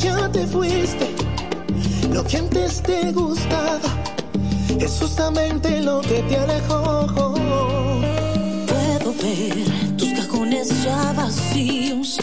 [0.00, 1.14] ya te fuiste.
[2.12, 3.90] Lo que antes te gustaba
[4.78, 7.06] es justamente lo que te alejó.
[8.66, 12.18] Puedo ver tus cajones ya vacíos,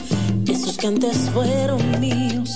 [0.47, 2.51] esos que antes fueron míos.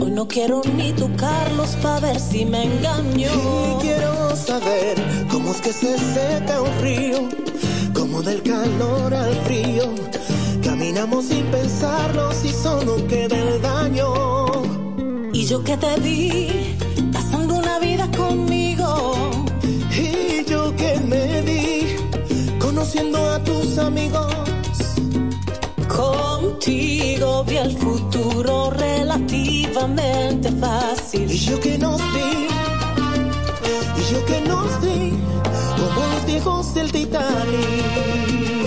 [0.00, 3.30] Hoy no quiero ni tocarlos para ver si me engaño.
[3.30, 4.96] Y quiero saber
[5.30, 7.28] cómo es que se seca un río,
[7.94, 9.92] como del calor al frío.
[10.62, 14.31] Caminamos sin pensarlo si solo queda el daño.
[15.42, 16.76] Y yo que te vi
[17.12, 19.12] pasando una vida conmigo.
[19.90, 21.96] Y yo que me di
[22.60, 24.32] conociendo a tus amigos.
[25.88, 31.28] Contigo vi el futuro relativamente fácil.
[31.28, 32.46] Y yo que nos di,
[33.98, 35.10] y yo que nos di,
[35.76, 38.61] como los viejos del Titanic.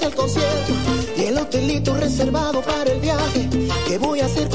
[0.00, 0.72] Del concierto?
[1.16, 3.48] Y el hotelito reservado para el viaje.
[3.86, 4.48] ¿Qué voy a hacer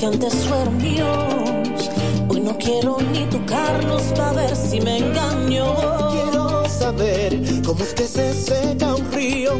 [0.00, 1.90] que antes fueron míos.
[2.28, 5.74] Hoy no quiero ni tocarlos para ver si me engaño.
[6.10, 9.52] Quiero saber cómo es que se seca un río,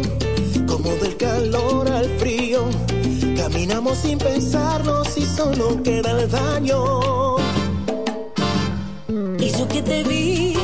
[0.67, 2.65] como del calor al frío.
[3.37, 7.37] Caminamos sin pensarlo si solo queda el daño.
[9.39, 10.55] Y yo que te vi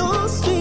[0.00, 0.59] Y yo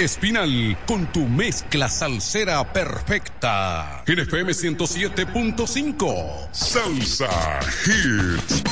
[0.00, 4.02] Espinal con tu mezcla salsera perfecta.
[4.06, 6.48] En FM 107.5.
[6.52, 8.62] Salsa Hits.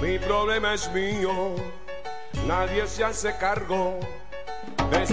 [0.00, 1.56] Mi problema es mío,
[2.46, 3.98] nadie se hace cargo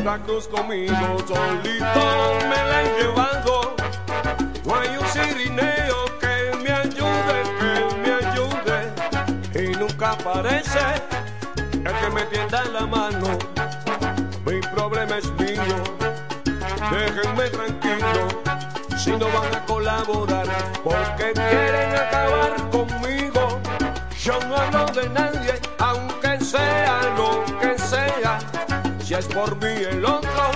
[0.06, 2.04] esta cruz conmigo, solito
[2.48, 3.76] me la he llevado.
[4.64, 7.74] No hay un sirineo que me ayude, que
[8.04, 8.78] me ayude.
[9.56, 10.80] Y nunca aparece
[11.74, 13.30] el que me tienda la mano.
[14.46, 15.76] Mi problema es mío,
[16.92, 18.28] déjenme tranquilo.
[18.96, 20.46] Si no van a colaborar,
[20.84, 23.60] porque quieren acabar conmigo.
[24.20, 25.35] Yo no hablo de nadie,
[29.18, 30.52] es por mí el otro,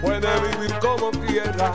[0.00, 1.72] puede vivir como quiera.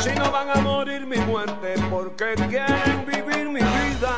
[0.00, 4.12] Si no van a morir mi muerte, porque quieren vivir mi vida.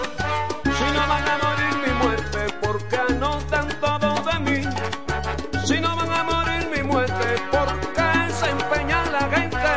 [0.64, 4.68] Si no van a morir mi muerte, porque anotan todo de mí.
[5.64, 9.72] Si no van a morir mi muerte, porque se empeña la gente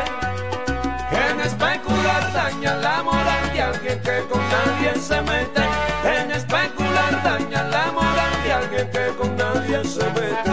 [1.12, 5.62] en especular, daña la moral de alguien que con nadie se mete.
[6.04, 10.45] En especular, daña la moral de alguien que con nadie se mete.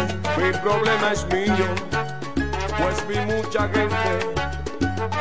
[0.44, 1.68] Mi problema es mío,
[2.78, 4.34] pues vi mucha gente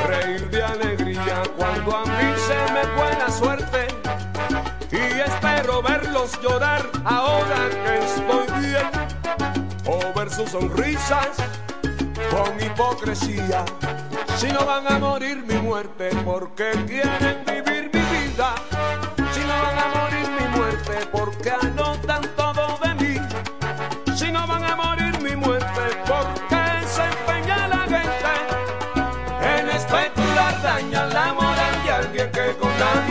[0.05, 3.87] reír de alegría cuando a mí se me fue la suerte.
[4.91, 8.91] Y espero verlos llorar ahora que estoy bien,
[9.87, 11.37] o ver sus sonrisas
[12.33, 13.65] con hipocresía.
[14.39, 17.52] Si no van a morir mi muerte porque quieren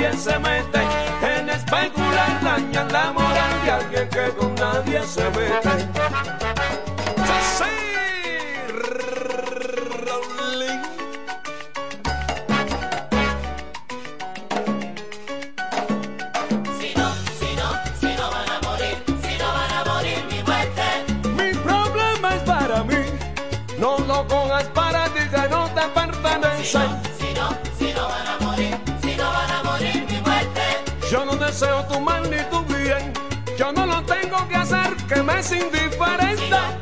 [0.02, 0.80] nadie se mete.
[1.22, 6.61] En especular, daña la moral de alguien que con nadie se mete.
[35.42, 36.81] Es indiferente.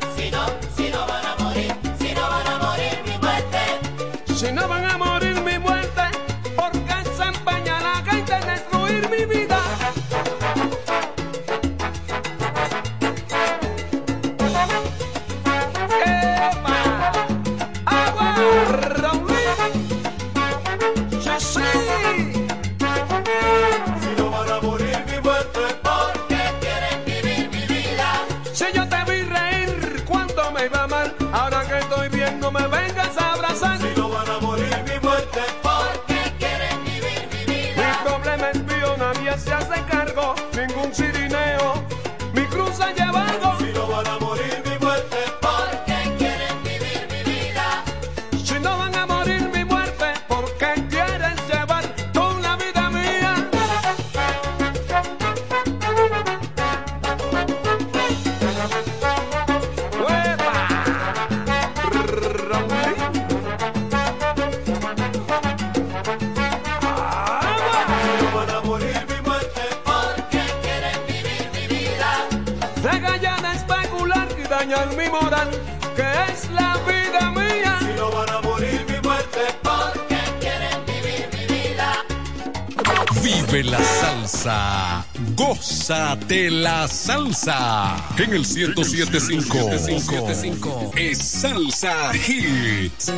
[87.10, 87.96] Salsa.
[88.18, 90.92] En el 1075.
[90.96, 93.12] Es Salsa Hits.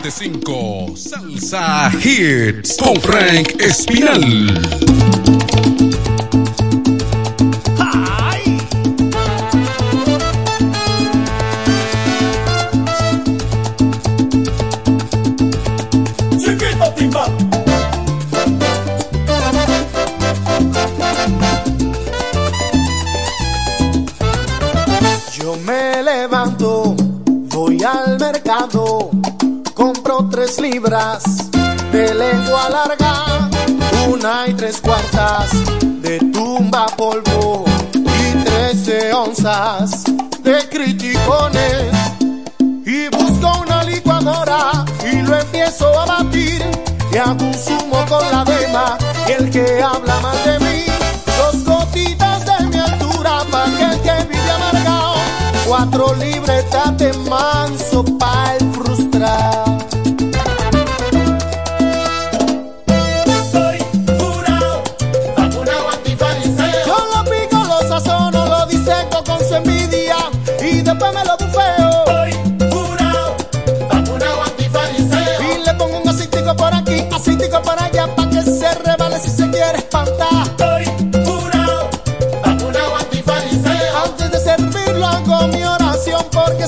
[0.00, 4.60] 1075 Salsa Hits con Frank Espinal.
[25.34, 26.94] Yo me levanto,
[27.48, 29.10] voy al mercado,
[30.48, 31.50] tres libras
[31.92, 33.48] de lengua larga,
[34.08, 35.50] una y tres cuartas
[36.00, 37.64] de tumba polvo
[37.94, 40.04] y trece onzas
[40.42, 41.92] de criticones.
[42.60, 46.62] Y busco una licuadora y lo empiezo a batir
[47.12, 48.96] y hago un zumo con la dema
[49.28, 50.84] y el que habla mal de mí,
[51.36, 55.14] dos gotitas de mi altura para que el que vive amargado,
[55.66, 56.37] cuatro libretas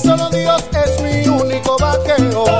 [0.03, 2.60] solo Dios es mi único vaqueo.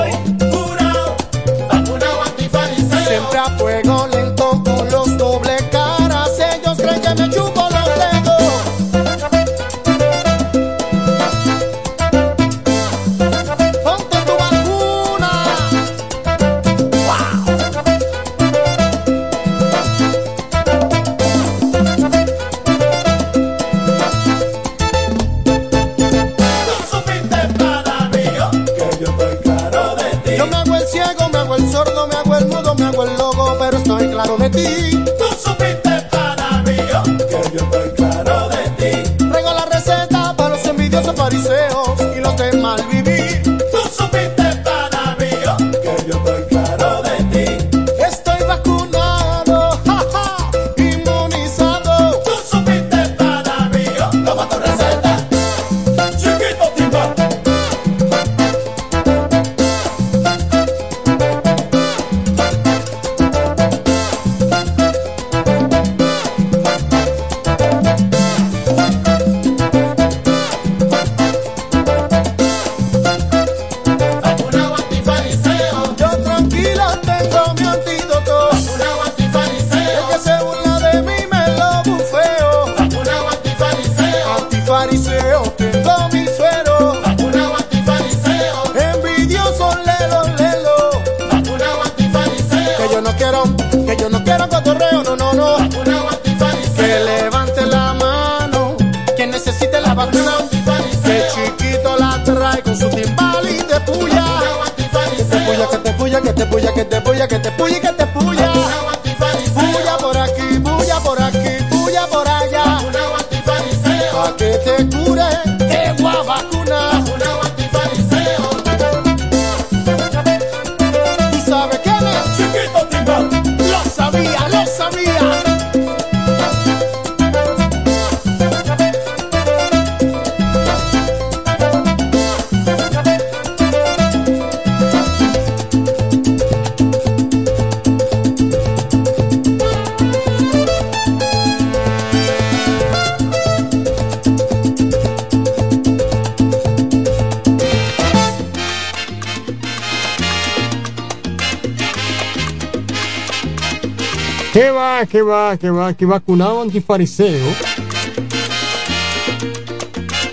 [154.53, 157.39] ¿Qué va, qué va, qué va, qué vacunado antifariseo?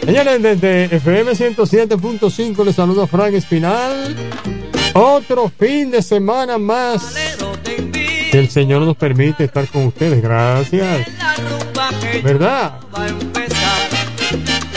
[0.05, 4.17] Señores, desde FM 107.5 les saluda Frank Espinal.
[4.95, 7.15] Otro fin de semana más.
[8.33, 10.21] Que el Señor nos permite estar con ustedes.
[10.21, 11.07] Gracias.
[12.25, 12.81] ¿Verdad?
[12.93, 13.19] a.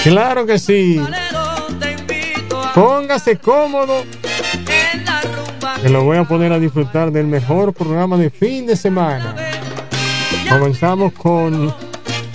[0.03, 0.99] Claro que sí.
[0.99, 4.03] A Póngase cómodo.
[5.81, 9.35] Que lo voy a poner a disfrutar del mejor programa de fin de semana.
[10.47, 11.73] Comenzamos con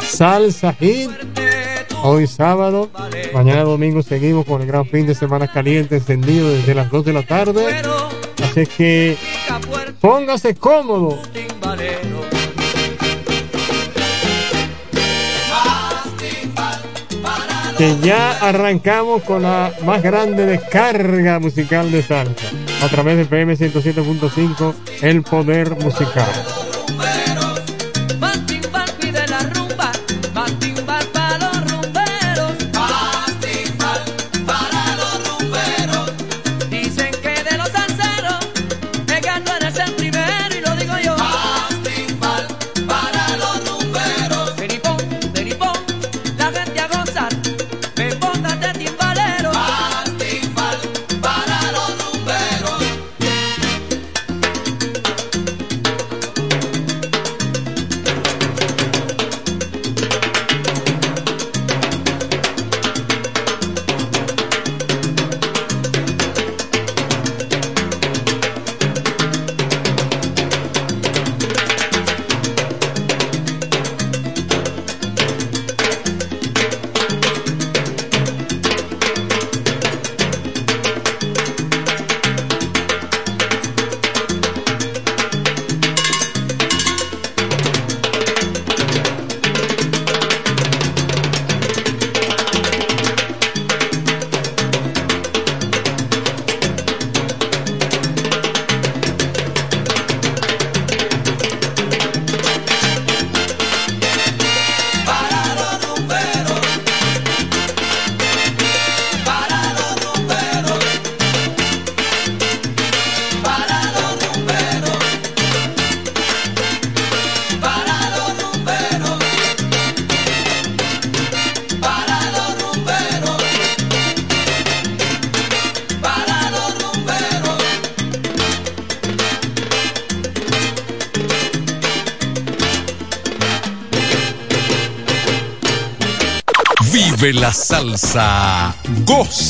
[0.02, 1.10] Salsa Hit.
[2.02, 2.90] Hoy sábado,
[3.32, 7.12] mañana domingo seguimos con el gran fin de semana caliente encendido desde las 2 de
[7.12, 7.82] la tarde.
[8.42, 9.16] Así que
[10.00, 11.18] póngase cómodo.
[17.76, 22.46] que ya arrancamos con la más grande descarga musical de salsa
[22.82, 26.65] a través de PM 107.5, El Poder Musical.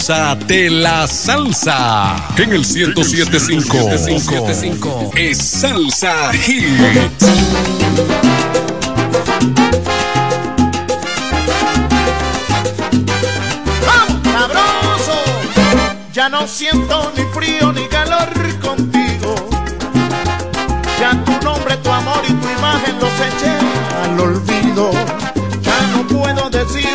[0.07, 2.15] salsa de la salsa.
[2.37, 7.27] En el 1075 es Salsa Hits.
[16.13, 18.29] Ya no siento ni frío ni calor
[18.61, 19.35] contigo.
[21.01, 23.51] Ya tu nombre, tu amor y tu imagen los eché
[24.05, 24.93] al olvido.
[25.63, 26.95] Ya no puedo decir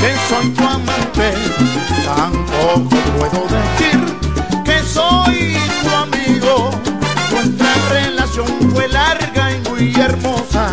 [0.00, 1.73] que soy tu amante
[2.16, 4.00] tampoco puedo decir
[4.64, 6.70] que soy tu amigo.
[7.30, 10.70] Nuestra relación fue larga y muy hermosa.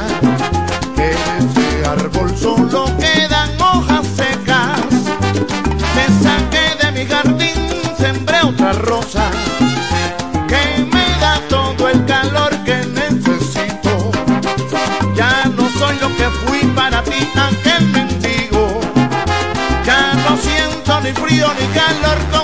[0.97, 4.81] En ese árbol solo quedan hojas secas.
[5.95, 7.57] Te saqué de mi jardín,
[7.97, 9.29] sembré otra rosa
[10.47, 14.11] que me da todo el calor que necesito.
[15.15, 17.60] Ya no soy lo que fui para ti antes.
[21.11, 22.40] ni frío ni calor.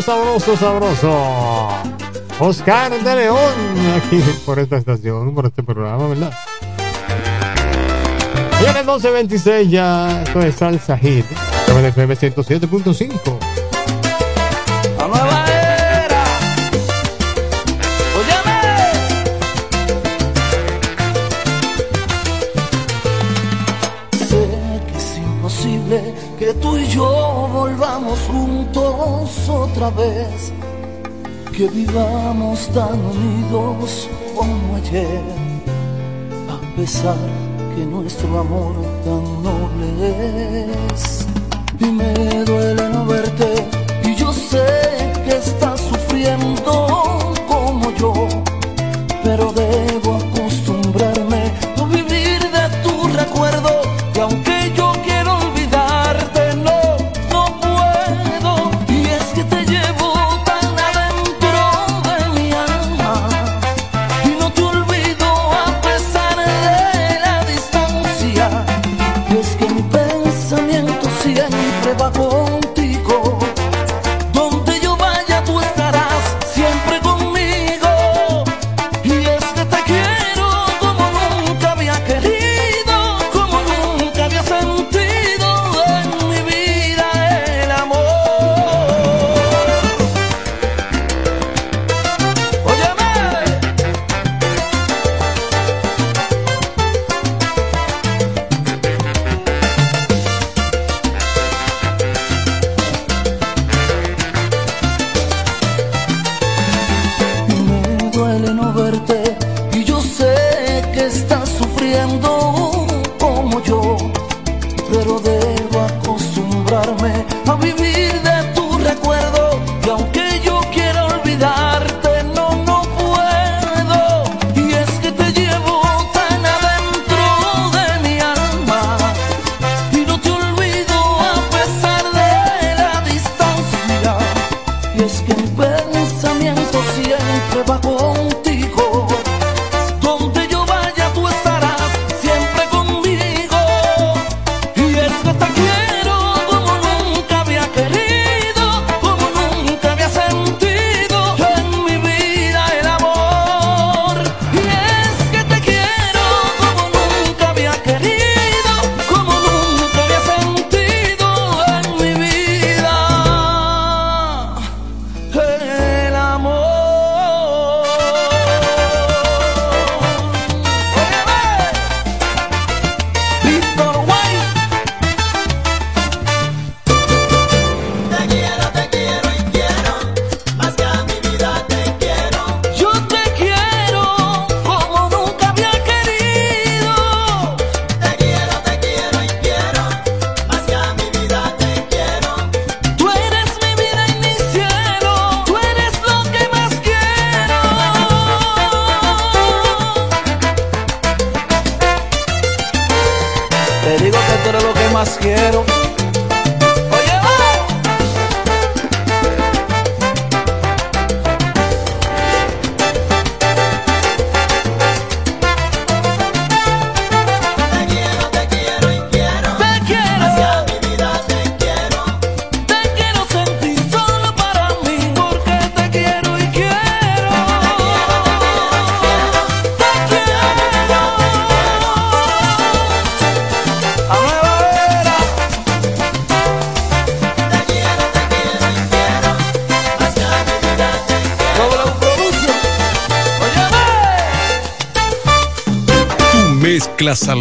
[0.00, 1.68] sabroso, sabroso, sabroso.
[2.38, 3.54] Oscar de León,
[3.96, 6.32] aquí por esta estación, por este programa, ¿verdad?
[8.60, 11.26] Y en el 1226 ya, esto es Salsa Hit,
[11.66, 13.41] FM 107.5.
[29.82, 30.52] otra vez
[31.56, 35.20] que vivamos tan unidos como ayer,
[36.48, 37.16] a pesar
[37.74, 41.26] que nuestro amor tan noble es.
[41.80, 43.71] Y me duele no verte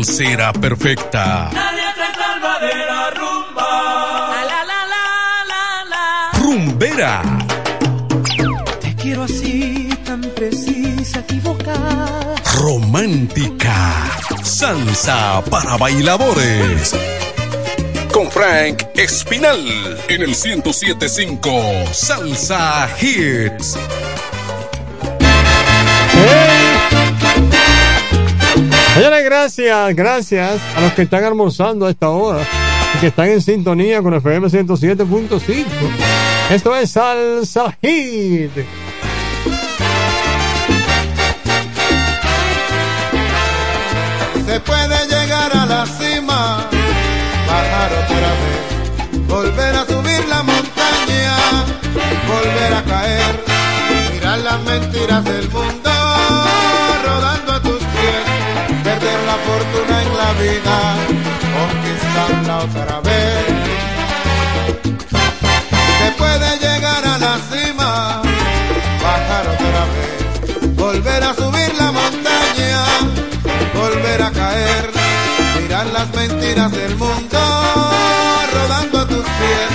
[0.04, 1.50] salsera perfecta.
[1.54, 4.46] La letra calma de la rumba.
[4.46, 6.40] La, la, la, la.
[6.40, 7.22] Rumbera.
[8.82, 12.36] Te quiero así, tan precisa, equivocada.
[12.60, 14.10] Romántica.
[14.44, 16.96] Salsa para bailadores.
[18.12, 19.64] Con Frank Espinal
[20.10, 21.62] en el 1075
[21.94, 23.51] Salsa Hit.
[29.32, 32.46] gracias, gracias a los que están almorzando a esta hora
[32.96, 35.66] y que están en sintonía con FM 107.5.
[36.50, 38.52] Esto es Salsa Hit.
[44.46, 46.68] Se puede llegar a la cima,
[47.48, 51.38] bajar otra vez, volver a subir la montaña,
[52.28, 53.44] volver a caer,
[54.12, 55.71] mirar las mentiras del mundo
[60.42, 60.78] vida,
[61.58, 63.46] conquistarla otra vez.
[66.00, 68.22] Se puede llegar a la cima,
[69.04, 72.84] bajar otra vez, volver a subir la montaña,
[73.74, 74.92] volver a caer,
[75.62, 77.40] mirar las mentiras del mundo
[78.54, 79.70] rodando a tus pies,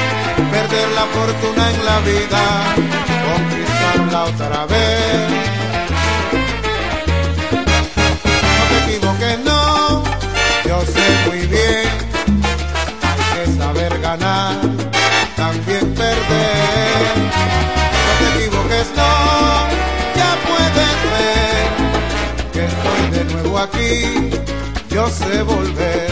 [0.51, 2.43] perder la fortuna en la vida,
[3.29, 5.56] conquistarla otra vez.
[23.67, 24.31] aquí,
[24.91, 26.07] yo sé volver.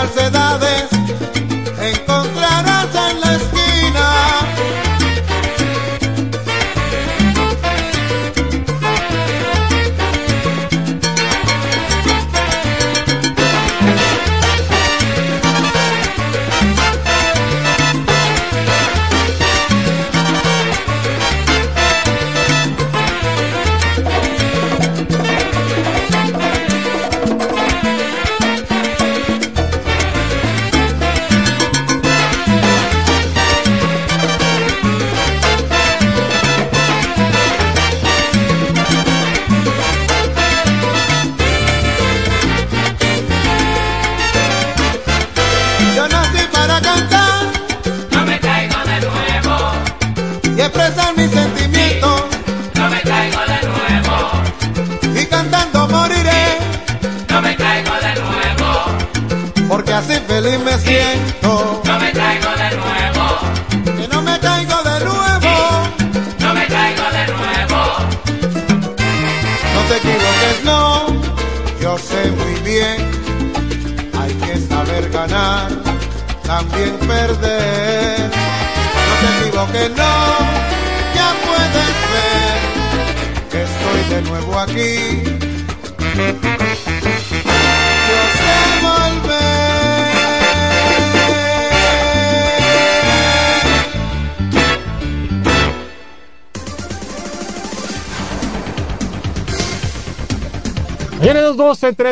[0.00, 0.99] falsedades.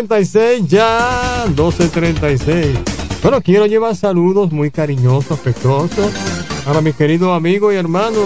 [0.07, 3.21] 12.36, ya 12.36.
[3.23, 6.13] Bueno, quiero llevar saludos muy cariñosos, afectuosos
[6.65, 8.21] para mi querido amigo y hermano,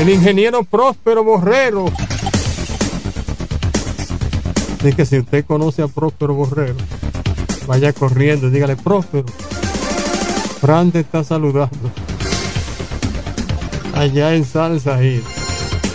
[0.00, 1.86] el ingeniero Próspero Borrero.
[4.78, 6.76] Así que si usted conoce a Próspero Borrero,
[7.66, 9.26] vaya corriendo dígale, Próspero,
[10.60, 11.90] Fran te está saludando.
[13.94, 15.24] Allá en Salsa Hit.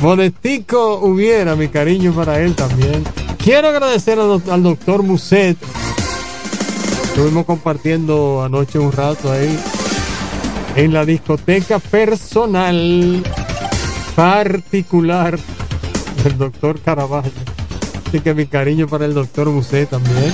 [0.01, 3.03] Modestico hubiera, mi cariño para él también.
[3.43, 5.57] Quiero agradecer al, al doctor Muset.
[7.05, 9.59] Estuvimos compartiendo anoche un rato ahí
[10.75, 13.23] en la discoteca personal
[14.15, 15.39] particular
[16.23, 17.31] del doctor Caraballo.
[18.07, 20.33] Así que mi cariño para el doctor Muset también.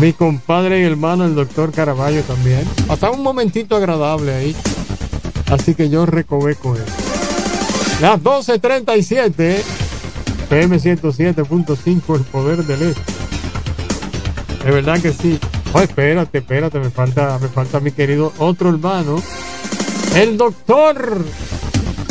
[0.00, 2.64] Mi compadre y hermano, el doctor Caraballo también.
[2.86, 4.56] Pasaba un momentito agradable ahí.
[5.50, 6.84] Así que yo recoveco él.
[8.00, 9.89] Las 12.37.
[10.50, 13.00] PM 107.5, el poder del este.
[14.64, 15.38] De verdad que sí.
[15.72, 19.22] Oh, espérate, espérate, me falta, me falta mi querido otro hermano,
[20.16, 21.24] el doctor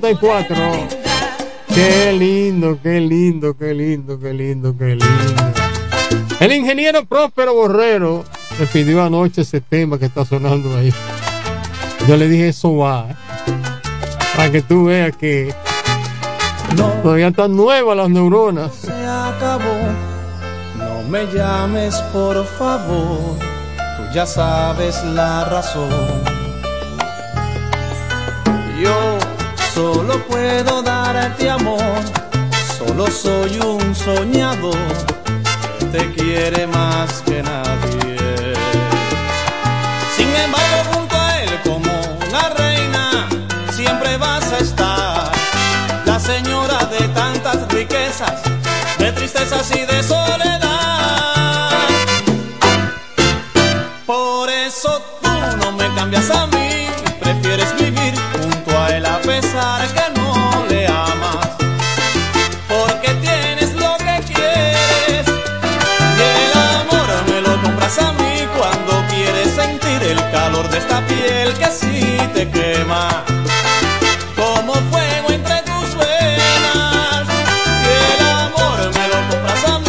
[0.00, 0.88] 12.44.
[1.74, 5.06] Qué lindo, qué lindo, qué lindo, qué lindo, qué lindo.
[6.40, 8.24] El ingeniero Próspero Borrero
[8.58, 10.92] me pidió anoche ese tema que está sonando ahí.
[12.06, 13.08] Yo le dije, eso va.
[13.10, 13.16] ¿eh?
[14.36, 15.54] Para que tú veas que
[17.02, 18.72] todavía están nuevas las neuronas.
[18.74, 19.64] Se acabó.
[20.78, 23.38] No me llames, por favor.
[23.96, 26.25] Tú ya sabes la razón.
[29.76, 32.00] Solo puedo darte amor.
[32.78, 34.94] Solo soy un soñador.
[35.92, 38.54] Te quiere más que nadie.
[40.16, 41.92] Sin embargo, junto a él como
[42.26, 43.28] una reina,
[43.70, 45.32] siempre vas a estar.
[46.06, 48.36] La señora de tantas riquezas,
[48.98, 50.35] de tristezas y de soledad.
[70.76, 73.24] Esta piel que sí te quema.
[74.36, 77.26] Como fuego entre tus venas
[77.84, 79.86] y el amor me lo compras a mí.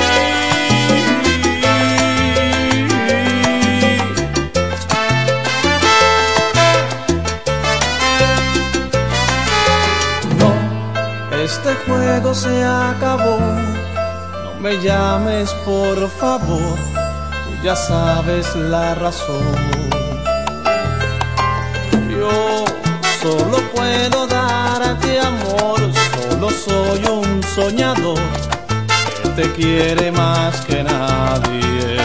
[10.39, 10.51] No,
[11.43, 13.39] este juego se acabó.
[14.43, 16.77] No me llames por favor,
[17.43, 19.76] tú ya sabes la razón.
[23.87, 25.79] Puedo darte amor,
[26.29, 28.19] solo soy un soñador
[29.21, 31.97] que te quiere más que nadie.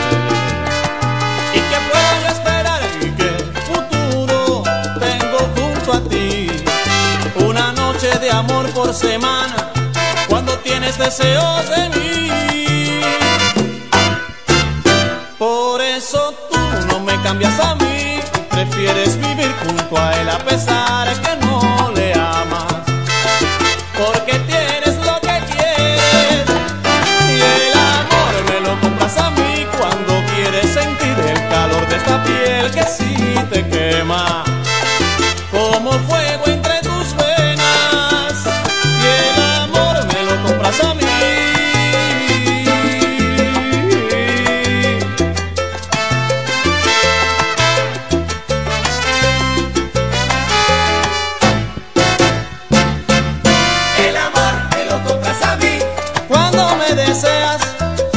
[1.57, 2.83] ¿Y qué puedo esperar?
[3.01, 3.33] ¿Y qué
[3.69, 4.63] futuro
[5.07, 6.51] tengo junto a ti?
[7.49, 9.73] Una noche de amor por semana,
[10.29, 13.01] cuando tienes deseos de mí.
[15.37, 18.21] Por eso tú no me cambias a mí,
[18.51, 21.32] prefieres vivir junto a él a pesar que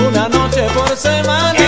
[0.08, 1.65] una noche por semana.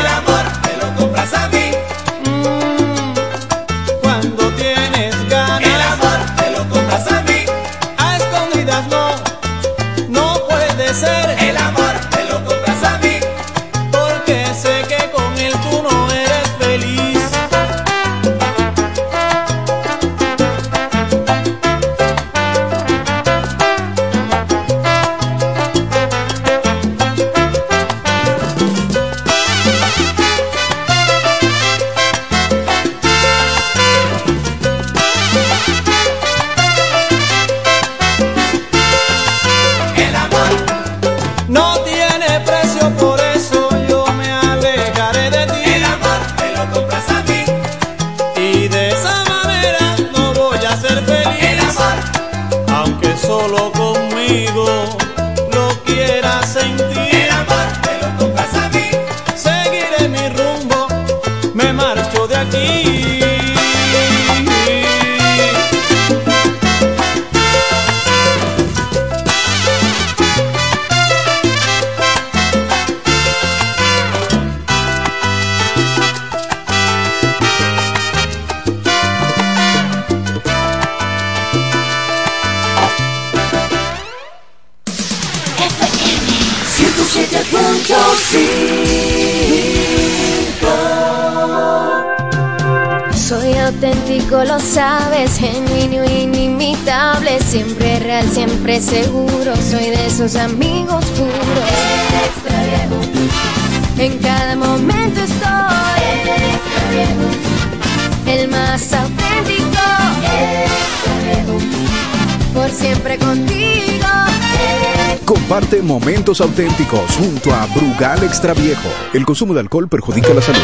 [116.42, 118.90] Auténticos junto a Brugal Extra Viejo.
[119.14, 120.62] El consumo de alcohol perjudica la salud.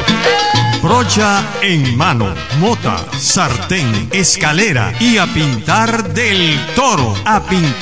[0.82, 7.14] brocha en mano, mota, sartén, escalera y a pintar del toro.
[7.26, 7.73] A pintar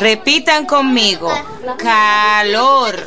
[0.00, 1.30] Repitan conmigo.
[1.78, 3.06] Calor.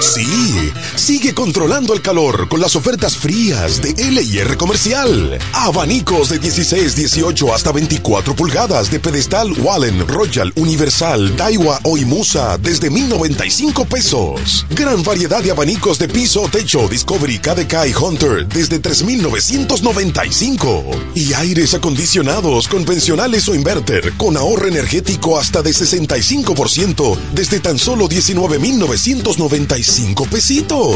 [0.00, 0.63] Sí,
[1.04, 5.38] sigue controlando el calor con las ofertas frías de LIR Comercial.
[5.52, 12.56] Abanicos de 16, 18 hasta 24 pulgadas de pedestal Wallen, Royal, Universal, Daiwa o Imusa
[12.56, 14.64] desde 1095 pesos.
[14.70, 20.86] Gran variedad de abanicos de piso, techo, Discovery, KDK y Hunter desde 3995.
[21.14, 28.08] Y aires acondicionados convencionales o inverter con ahorro energético hasta de 65% desde tan solo
[28.08, 30.93] 19,995 pesitos.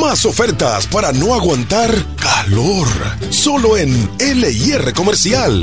[0.00, 2.88] Más ofertas para no aguantar calor.
[3.28, 5.62] Solo en LIR Comercial.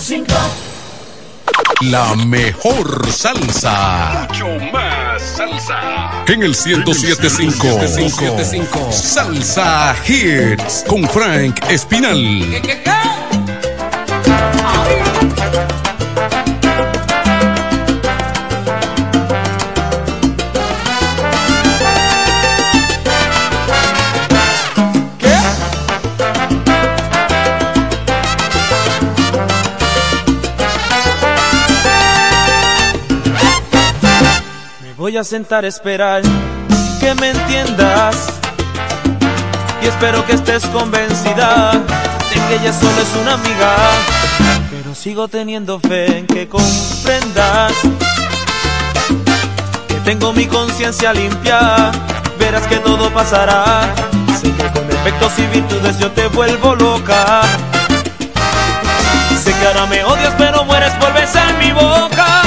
[0.00, 0.24] 107.5
[1.90, 4.26] La mejor salsa.
[4.30, 6.24] Mucho más salsa.
[6.26, 8.90] En el 1075.
[8.90, 10.84] Salsa Hits.
[10.88, 12.16] Con Frank Espinal.
[12.16, 12.62] Me
[35.10, 36.22] voy a sentar a esperar
[37.00, 38.28] que me entiendas.
[39.82, 43.74] Y espero que estés convencida de que ella solo es una amiga.
[44.70, 47.72] Pero sigo teniendo fe en que comprendas
[49.88, 51.90] que tengo mi conciencia limpia.
[52.38, 53.92] Verás que todo pasará.
[54.40, 57.42] Sé que con defectos y virtudes yo te vuelvo loca.
[59.42, 62.39] Sé que ahora me odias, pero mueres por besar mi boca.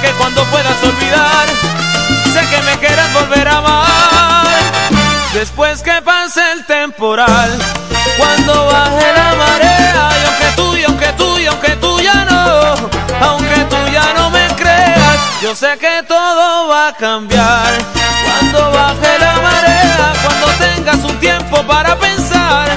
[0.00, 1.46] Que cuando puedas olvidar,
[2.32, 4.46] sé que me quieras volver a amar.
[5.34, 7.50] Después que pase el temporal,
[8.18, 12.74] cuando baje la marea, y aunque tú, y aunque tú, y aunque tú ya no,
[13.26, 17.70] aunque tú ya no me creas, yo sé que todo va a cambiar.
[18.24, 22.68] Cuando baje la marea, cuando tengas un tiempo para pensar,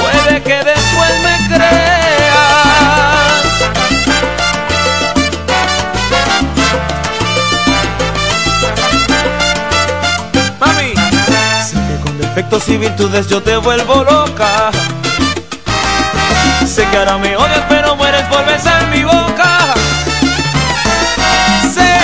[0.00, 3.29] puede que después me creas.
[12.40, 14.70] Defectos y virtudes yo te vuelvo loca.
[16.66, 19.74] Sé que ahora me odias, pero mueres por besar mi boca.
[21.74, 21.98] Sé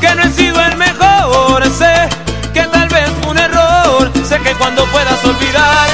[0.00, 2.08] que no he sido el mejor, sé
[2.54, 4.12] que tal vez fue un error.
[4.28, 5.88] Sé que cuando puedas olvidar,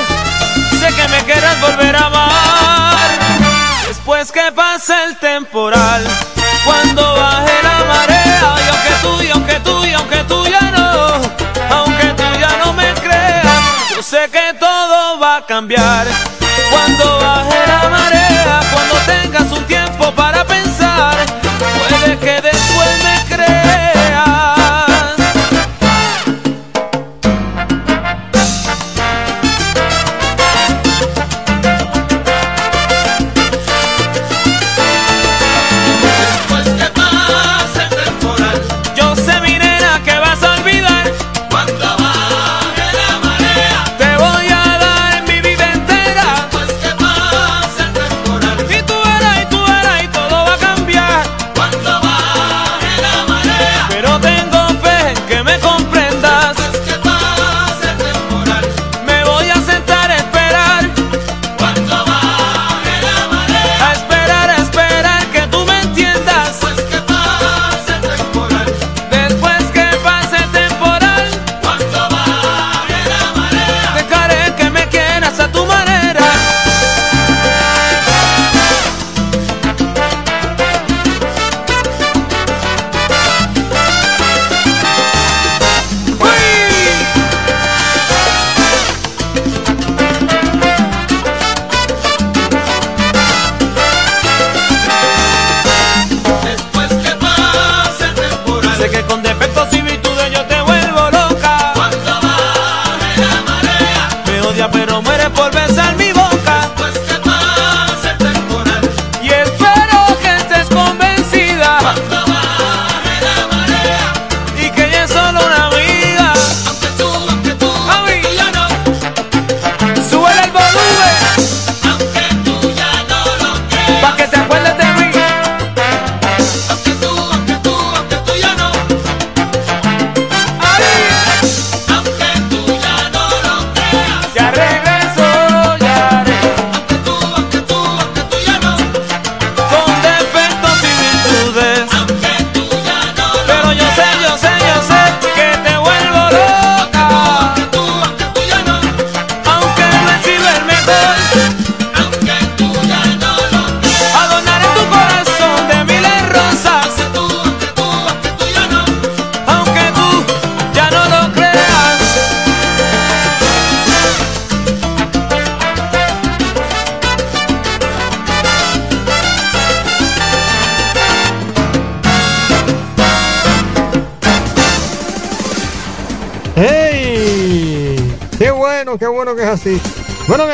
[0.78, 2.96] sé que me quieras volver a amar.
[3.88, 6.04] Después que pase el temporal,
[15.44, 16.06] cambiar.
[16.70, 21.16] Cuando baje la marea, cuando tengas un tiempo para pensar,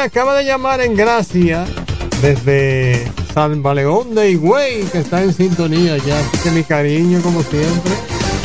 [0.02, 1.64] acaba de llamar en Gracia
[2.20, 6.18] desde San Baleón de Higüey, que está en sintonía ya.
[6.18, 7.92] Así que mi cariño, como siempre,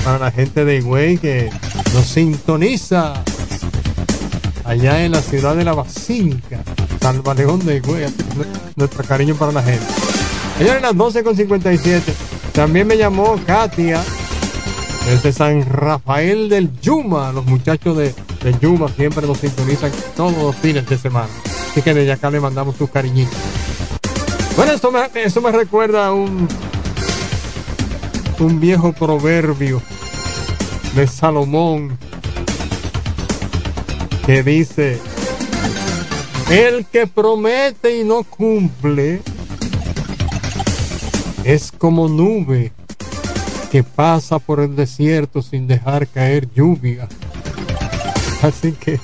[0.03, 1.49] para la gente de Higüey que
[1.93, 3.24] nos sintoniza
[4.64, 6.60] allá en la ciudad de la Basílica,
[7.01, 8.05] San Baleón de Higüey.
[8.76, 9.86] Nuestro cariño para la gente.
[10.60, 12.01] Señores, las 12.57.
[12.53, 14.03] También me llamó Katia
[15.08, 17.32] desde San Rafael del Yuma.
[17.32, 21.30] Los muchachos de, de Yuma siempre nos sintonizan todos los fines de semana.
[21.78, 23.38] Así que desde acá le mandamos sus cariñitos.
[24.55, 26.47] Bueno, esto me, eso me recuerda a un,
[28.39, 29.80] un viejo proverbio
[30.95, 31.95] de Salomón
[34.25, 34.99] que dice,
[36.49, 39.21] el que promete y no cumple
[41.43, 42.71] es como nube
[43.71, 47.07] que pasa por el desierto sin dejar caer lluvia.
[48.41, 48.99] Así que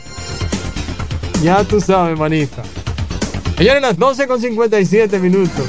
[1.44, 2.64] ya tú sabes, manita.
[3.58, 5.66] Señores, las 12 con 57 minutos.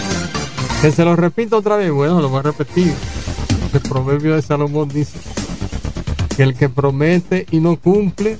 [0.80, 1.90] Que se lo repito otra vez.
[1.90, 2.94] Bueno, lo voy a repetir.
[3.72, 5.18] El proverbio de Salomón dice
[6.36, 8.38] que el que promete y no cumple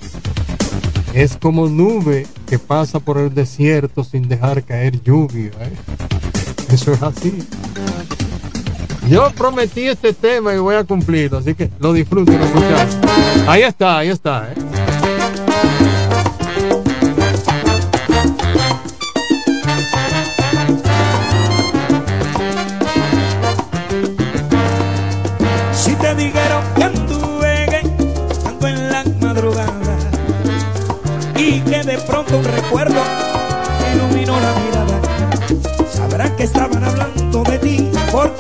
[1.12, 5.50] es como nube que pasa por el desierto sin dejar caer lluvia.
[5.60, 5.72] ¿eh?
[6.70, 7.46] Eso es así.
[9.08, 12.96] Yo prometí este tema y voy a cumplirlo, así que lo los muchachos.
[13.46, 14.50] Ahí está, ahí está.
[14.52, 14.73] ¿eh?
[32.74, 33.00] Recuerdo
[33.94, 35.00] iluminó la mirada,
[35.92, 38.36] sabrán que estaban hablando de ti, porque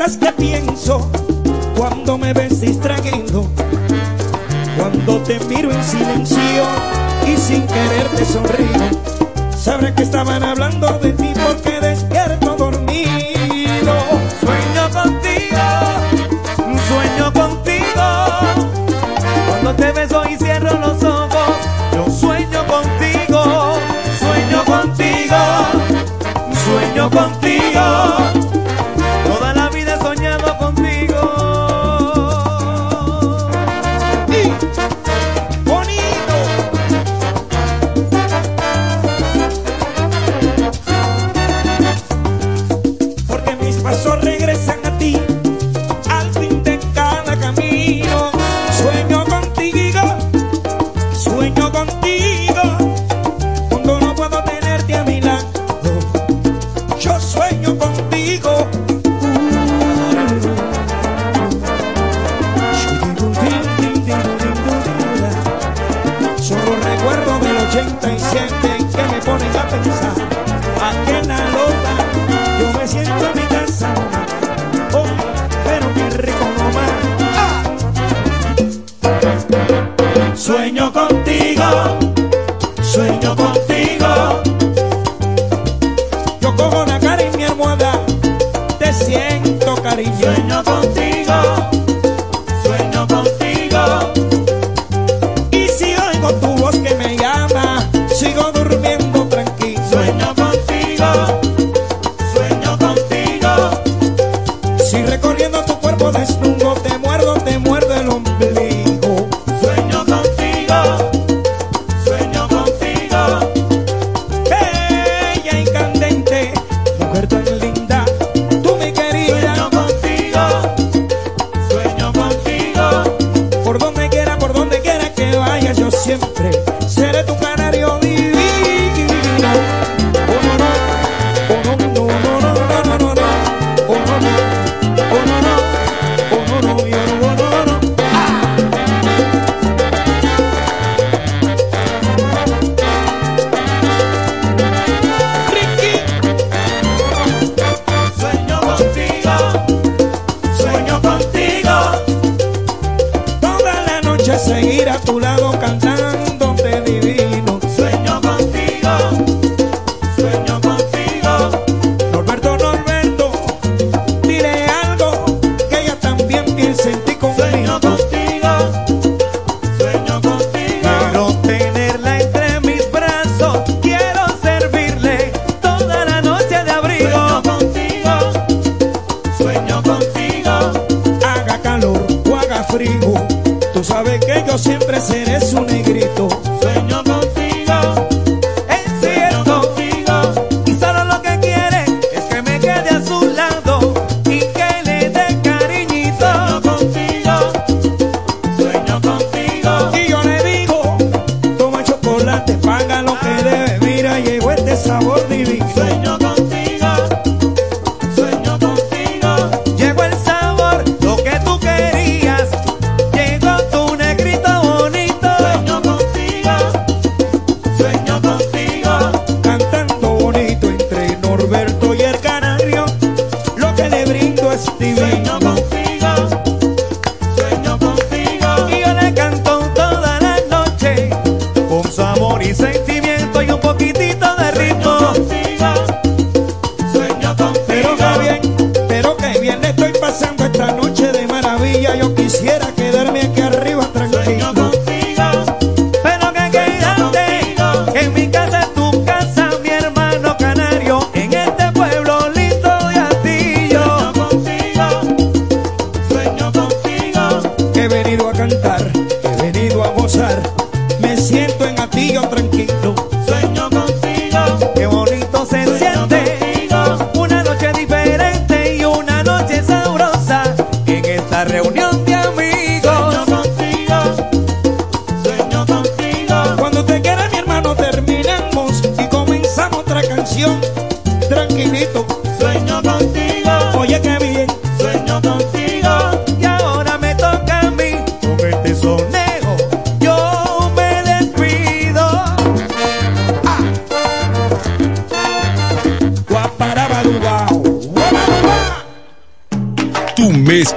[0.00, 1.10] preguntas qué pienso
[1.76, 3.46] cuando me ves distrayendo,
[4.76, 6.62] cuando te miro en silencio
[7.26, 8.90] y sin querer te sonrío,
[9.56, 11.09] sabré que estaban hablando de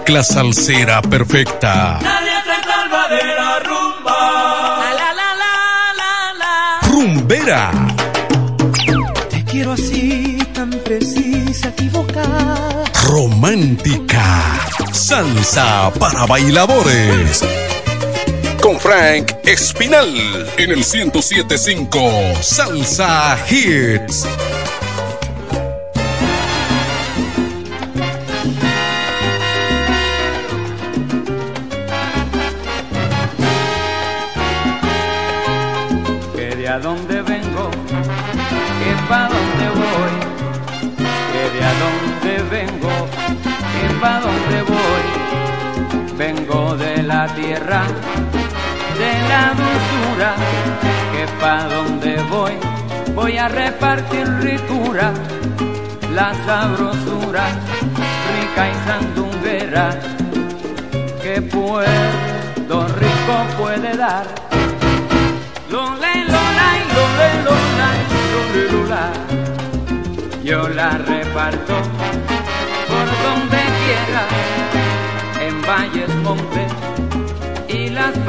[0.04, 1.98] mezcla salsera perfecta.
[2.02, 2.58] La la la
[2.94, 3.08] la
[5.98, 7.72] la la Rumbera.
[9.30, 12.84] Te quiero así, tan precisa, equivocada.
[13.08, 14.68] Romántica.
[14.92, 17.42] Salsa para bailadores.
[18.62, 20.14] Con Frank Espinal
[20.58, 24.26] en el 1075 Salsa Hits.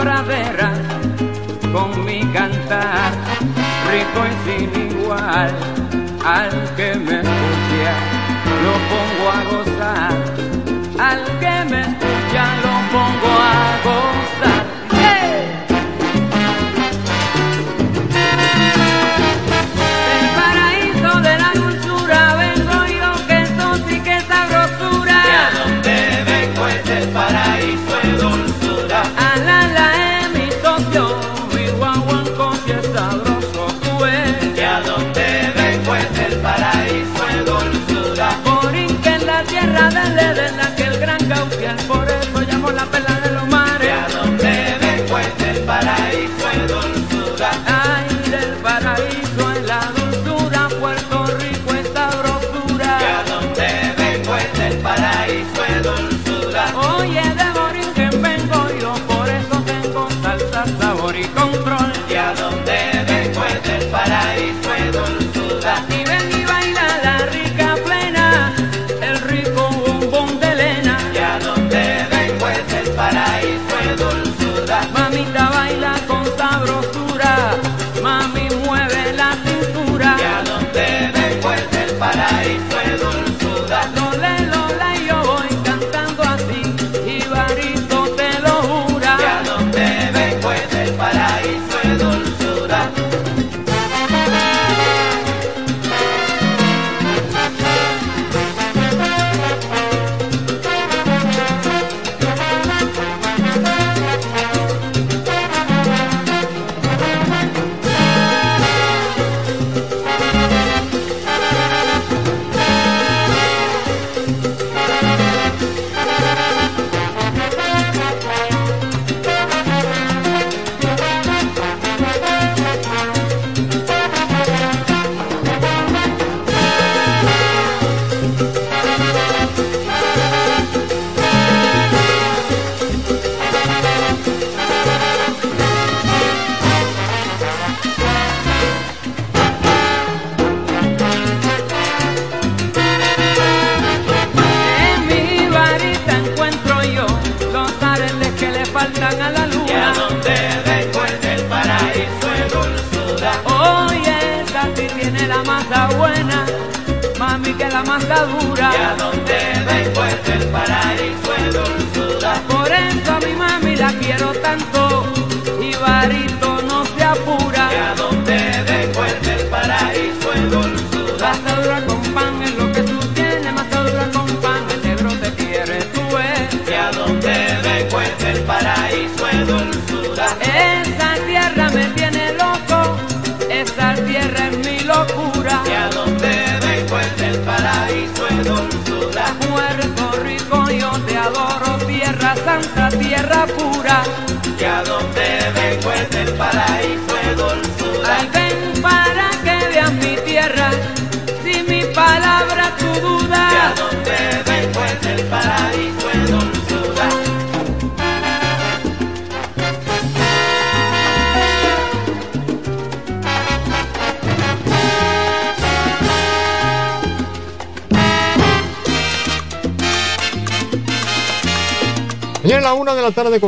[0.04, 0.70] primavera
[1.72, 3.12] con mi cantar
[3.90, 5.50] rico y sin igual
[6.22, 7.94] al que me escucha.
[8.64, 9.73] Lo pongo a gozar.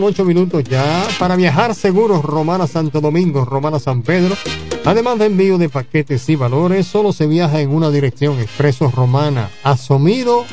[0.07, 1.05] 8 minutos ya.
[1.19, 4.37] Para viajar seguros, Romana Santo Domingo, Romana San Pedro.
[4.85, 9.51] Además de envío de paquetes y valores, solo se viaja en una dirección, Expreso Romana.
[9.65, 10.45] Asumido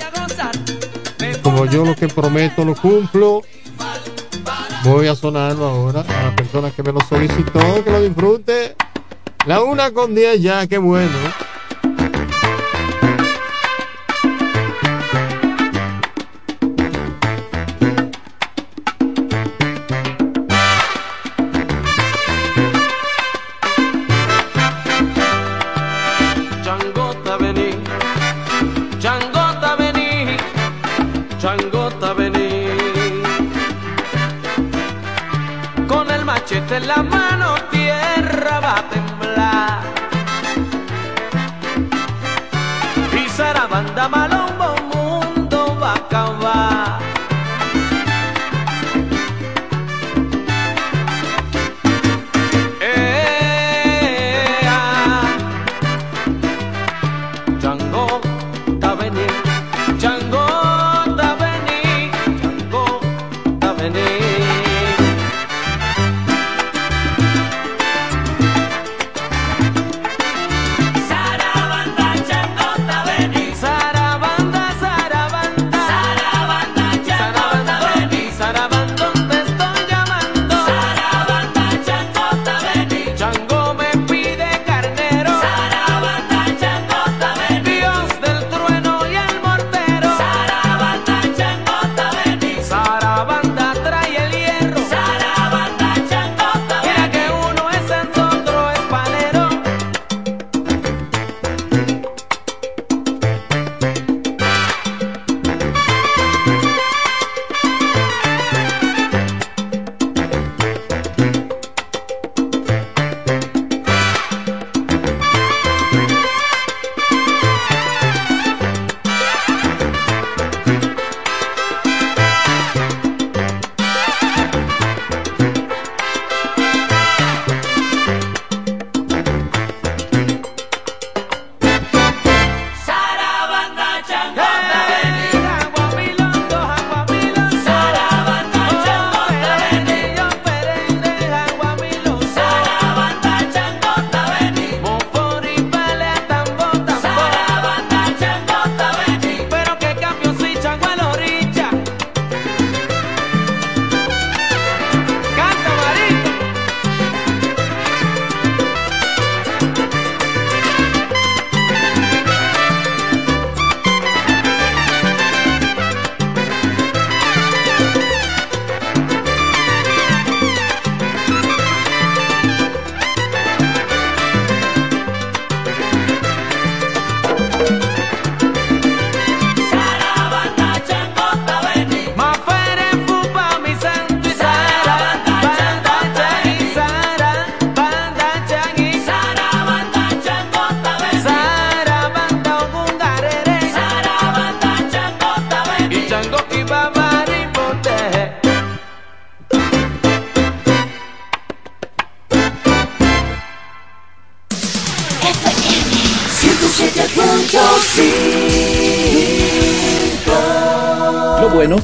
[1.41, 3.41] Como yo lo que prometo lo cumplo.
[4.87, 8.75] Voy a sonarlo ahora a la persona que me lo solicitó, que lo disfrute.
[9.45, 11.11] La una con 10 ya, qué bueno.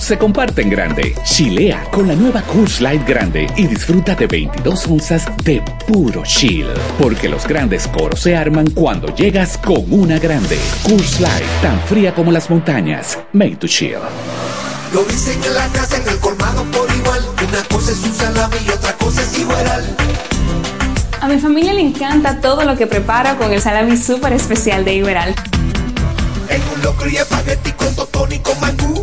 [0.03, 1.15] Se comparte en grande.
[1.23, 6.67] Chilea con la nueva Coors Light Grande y disfruta de 22 onzas de puro chill.
[6.99, 10.59] Porque los grandes coros se arman cuando llegas con una grande.
[10.83, 13.17] Coors Light, tan fría como las montañas.
[13.31, 13.99] Made to chill.
[14.93, 17.21] Lo dicen en la casa, en el colmado por igual.
[17.47, 19.95] Una cosa es un salami y otra cosa es igual.
[21.21, 24.95] A mi familia le encanta todo lo que preparo con el salami súper especial de
[24.95, 25.33] Iberal.
[26.49, 29.02] En un locro y espagueti con totón y con mangú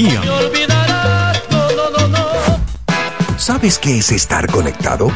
[3.37, 5.11] ¿Sabes qué es estar conectado?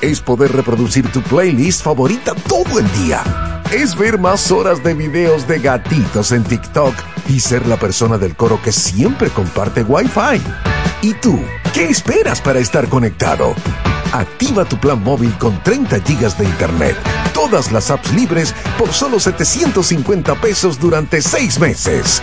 [0.00, 3.22] Es poder reproducir tu playlist favorita todo el día.
[3.72, 6.94] Es ver más horas de videos de gatitos en TikTok
[7.28, 10.40] y ser la persona del coro que siempre comparte Wi-Fi.
[11.02, 11.40] ¿Y tú?
[11.72, 13.54] ¿Qué esperas para estar conectado?
[14.12, 16.96] Activa tu plan móvil con 30 gigas de internet,
[17.34, 22.22] todas las apps libres por solo 750 pesos durante 6 meses.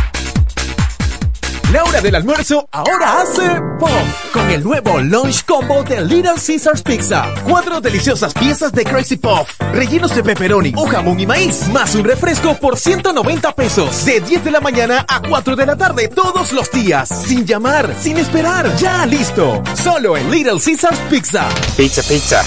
[1.71, 3.47] La hora del almuerzo ahora hace
[3.79, 3.89] pop
[4.33, 7.33] con el nuevo Lunch Combo de Little Caesars Pizza.
[7.45, 12.03] Cuatro deliciosas piezas de Crazy Puff, rellenos de pepperoni o jamón y maíz, más un
[12.03, 14.03] refresco por 190 pesos.
[14.03, 17.07] De 10 de la mañana a 4 de la tarde todos los días.
[17.07, 19.63] Sin llamar, sin esperar, ya listo.
[19.73, 21.47] Solo en Little Caesars Pizza.
[21.77, 22.43] Pizza, pizza.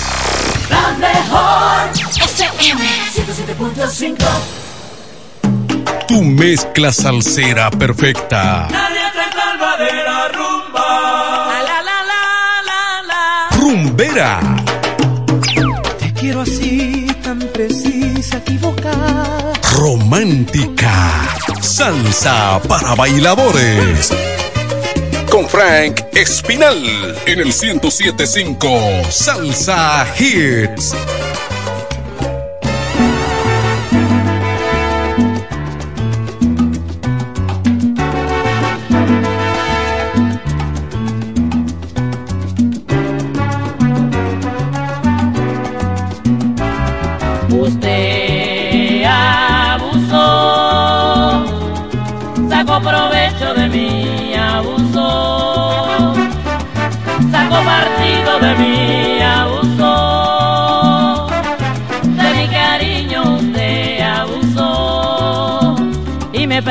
[0.69, 2.85] La mejor FM
[3.15, 4.64] 107.5
[6.07, 8.69] Tu mezcla salsera perfecta.
[8.71, 11.49] Nadie te salva de la rumba.
[11.49, 12.23] La la la
[12.69, 14.41] la la Rumbera.
[15.99, 19.53] Te quiero así, tan precisa, equivocada.
[19.79, 20.93] Romántica.
[21.61, 24.11] Salsa para bailadores.
[25.31, 30.95] Con Frank Espinal en el 1075 Salsa Hits.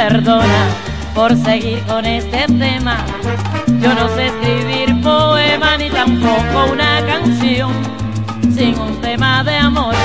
[0.10, 0.64] Perdona
[1.16, 2.98] por seguir con este tema.
[3.82, 7.72] Yo no sé escribir poema ni tampoco una canción
[8.54, 9.96] sin un tema de amor.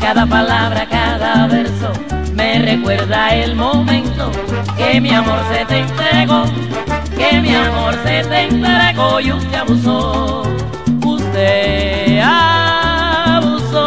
[0.00, 1.92] Cada palabra, cada verso
[2.34, 4.32] me recuerda el momento
[4.76, 6.42] que mi amor se te entregó,
[7.16, 10.42] que mi amor se te entregó y usted abusó.
[11.04, 13.84] Usted abusó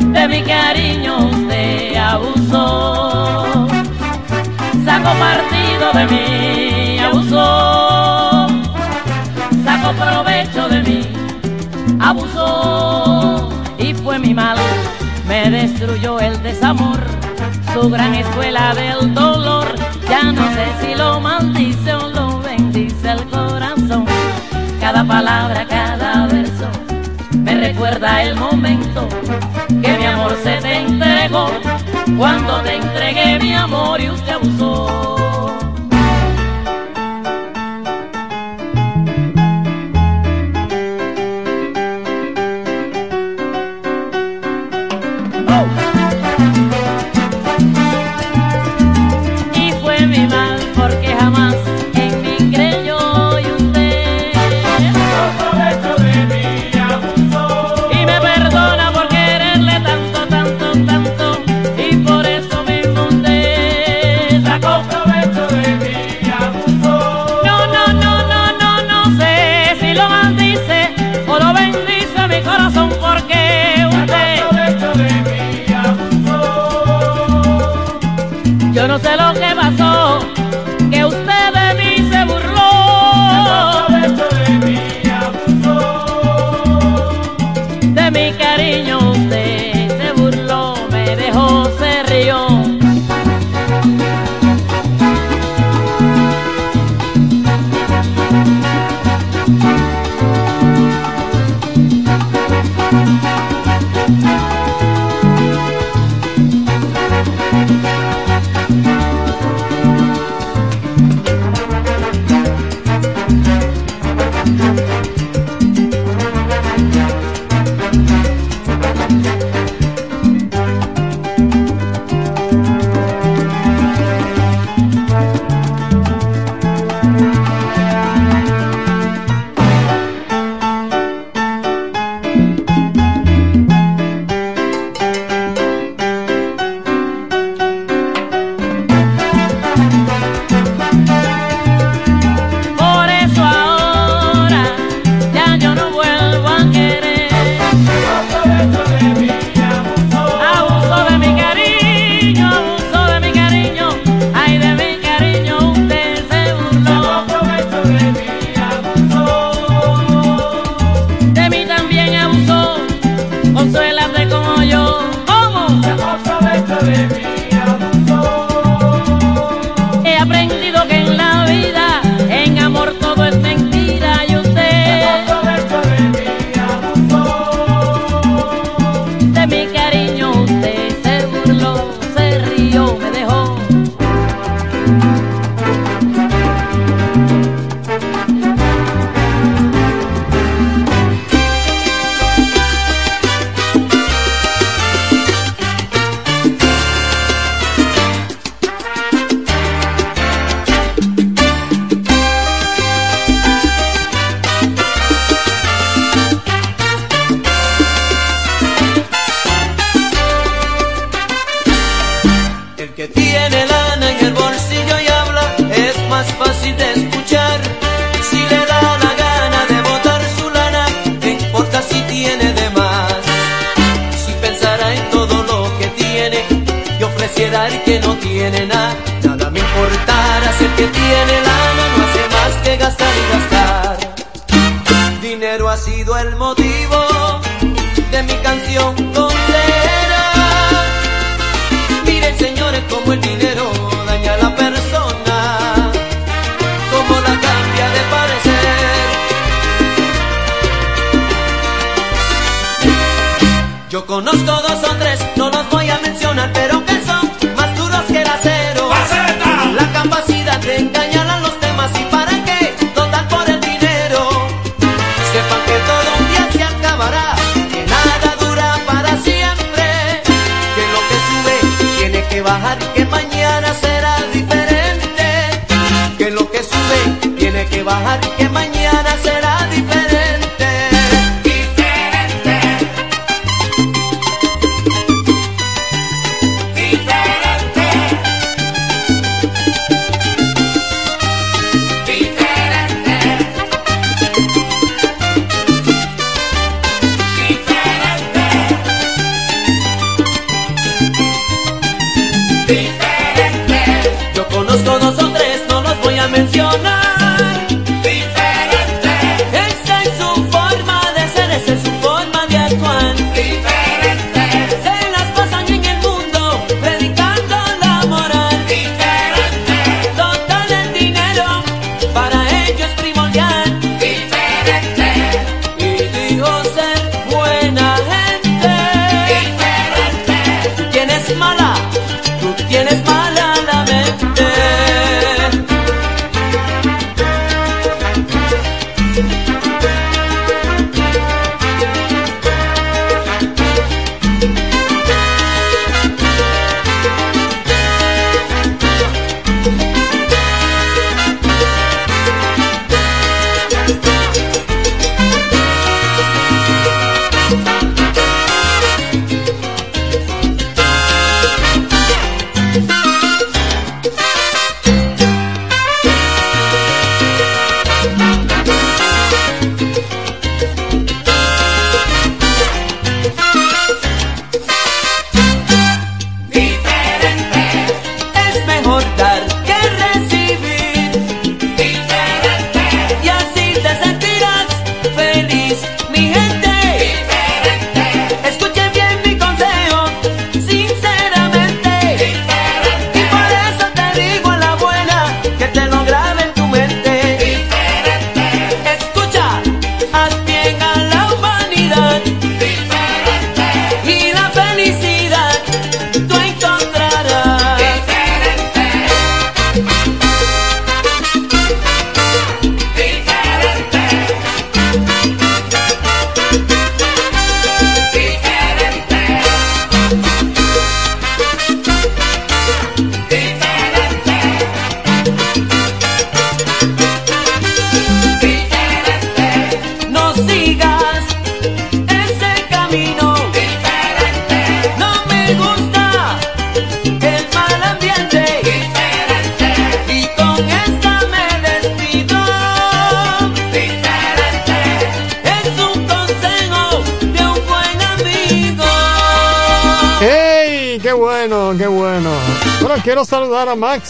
[0.00, 2.93] de mi cariño, usted abusó.
[5.04, 8.46] Sacó partido de mí, abusó.
[9.62, 11.12] Sacó provecho de mí,
[12.00, 14.56] abusó y fue mi mal,
[15.28, 17.00] me destruyó el desamor,
[17.74, 19.74] su gran escuela del dolor,
[20.08, 24.06] ya no sé si lo maldice o lo bendice el corazón,
[24.80, 26.66] cada palabra, cada verso,
[27.40, 29.06] me recuerda el momento
[29.68, 31.50] que mi amor se te entregó,
[32.16, 35.13] cuando te entregué mi amor y usted abusó.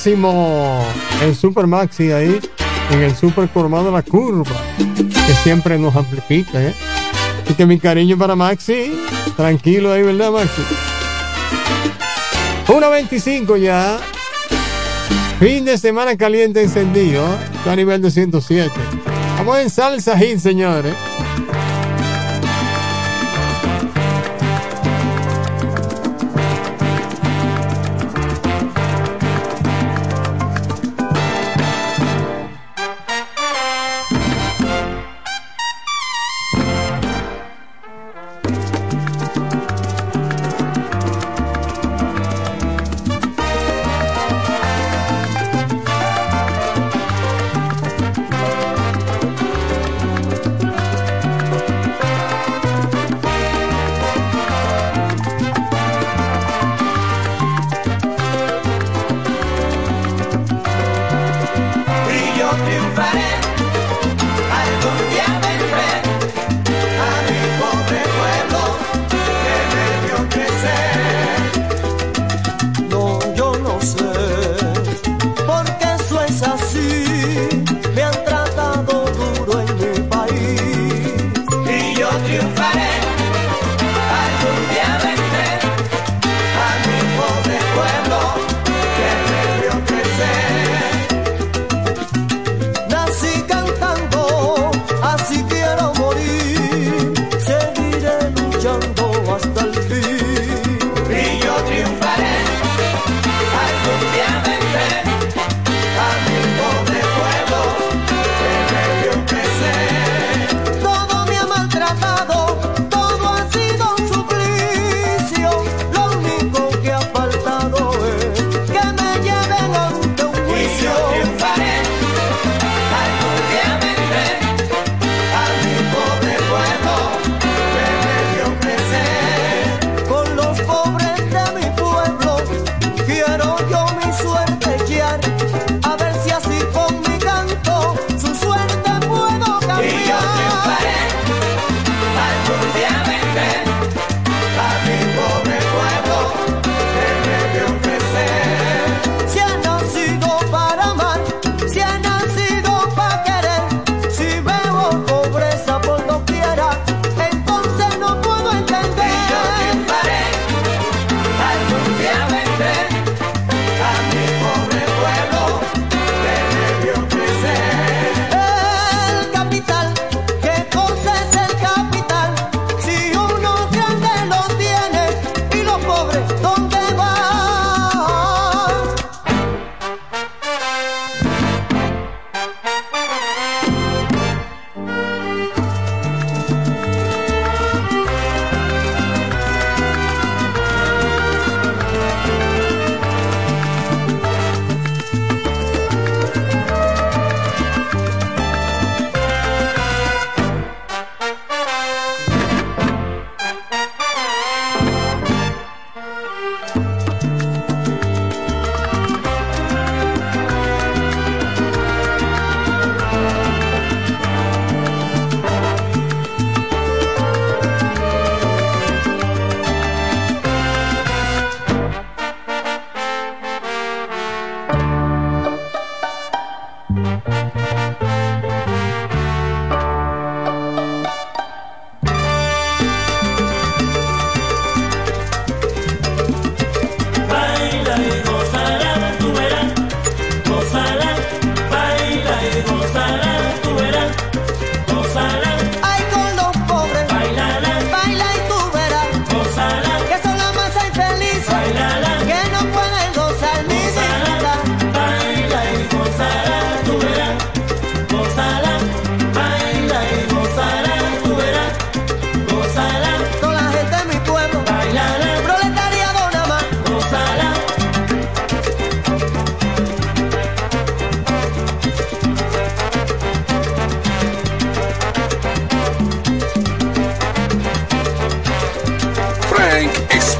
[0.04, 0.84] máximo,
[1.22, 2.38] el super maxi ahí,
[2.90, 6.74] en el super formado la curva, que siempre nos amplifica, ¿eh?
[7.42, 8.92] Así que mi cariño para Maxi,
[9.34, 10.60] tranquilo ahí, ¿verdad, Maxi?
[12.66, 13.98] 1.25 ya.
[15.40, 17.24] Fin de semana caliente encendido.
[17.66, 18.70] A nivel 207.
[19.38, 20.94] Vamos en salsa hit, señores.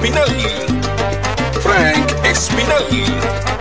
[0.04, 0.28] Espinal.
[1.62, 3.53] Frank Espinal.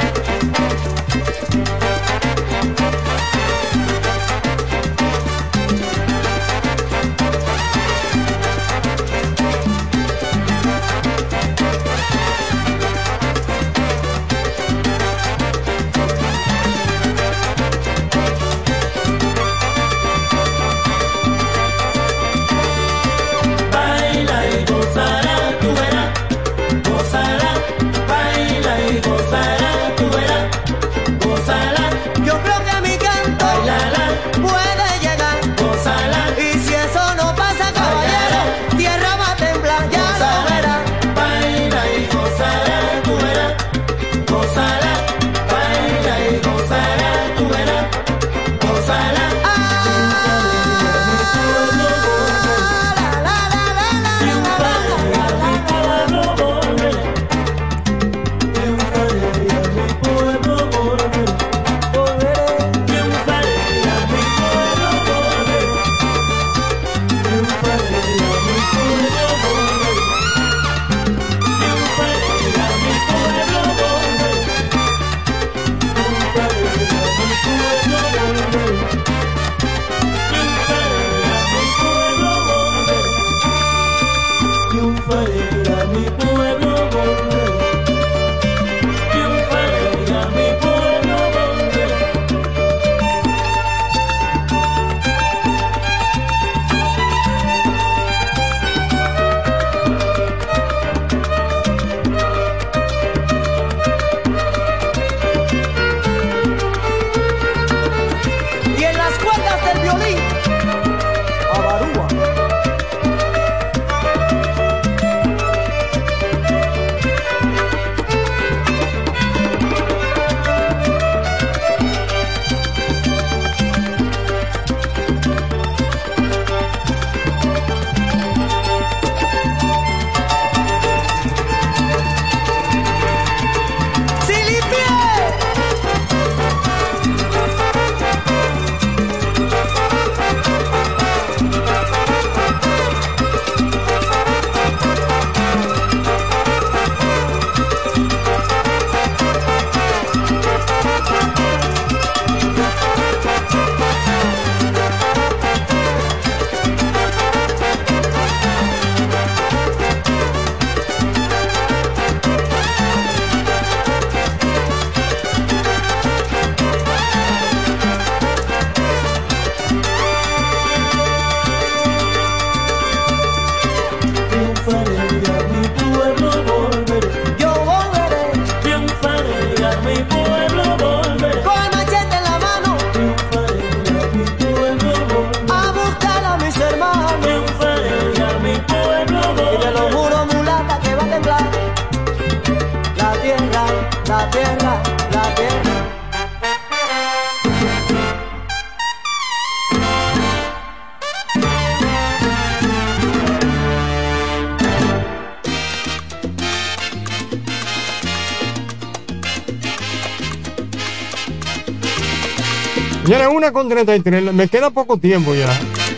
[213.44, 214.34] Una con 33.
[214.34, 215.50] Me queda poco tiempo ya.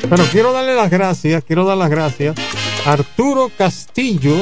[0.09, 2.35] Pero quiero darle las gracias, quiero dar las gracias
[2.85, 4.35] a Arturo Castillo,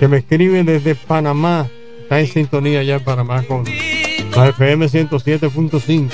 [0.00, 1.68] que me escribe desde Panamá.
[2.02, 6.10] Está en sintonía ya en Panamá con la FM 107.5.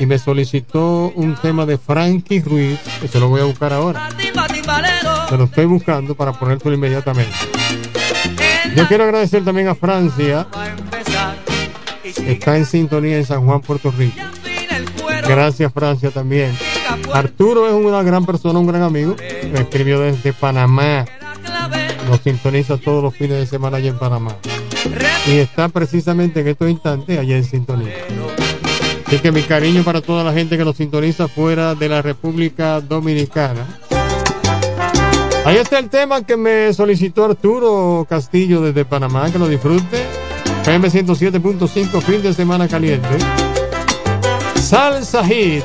[0.00, 4.10] Y me solicitó un tema de Frankie Ruiz, que se lo voy a buscar ahora.
[5.28, 7.32] Se lo estoy buscando para ponértelo inmediatamente.
[8.76, 10.46] Yo quiero agradecer también a Francia,
[12.26, 14.20] está en sintonía en San Juan, Puerto Rico.
[15.26, 16.56] Gracias, Francia, también.
[17.12, 19.16] Arturo es una gran persona, un gran amigo.
[19.52, 21.04] Me escribió desde Panamá.
[22.08, 24.36] Nos sintoniza todos los fines de semana allá en Panamá.
[25.26, 27.94] Y está precisamente en estos instantes allá en sintonía.
[29.06, 32.80] Así que mi cariño para toda la gente que nos sintoniza fuera de la República
[32.80, 33.66] Dominicana.
[35.44, 40.29] Ahí está el tema que me solicitó Arturo Castillo desde Panamá, que lo disfrute.
[40.64, 43.08] PM 107.5, fin de semana caliente.
[44.60, 45.64] Salsa Hit.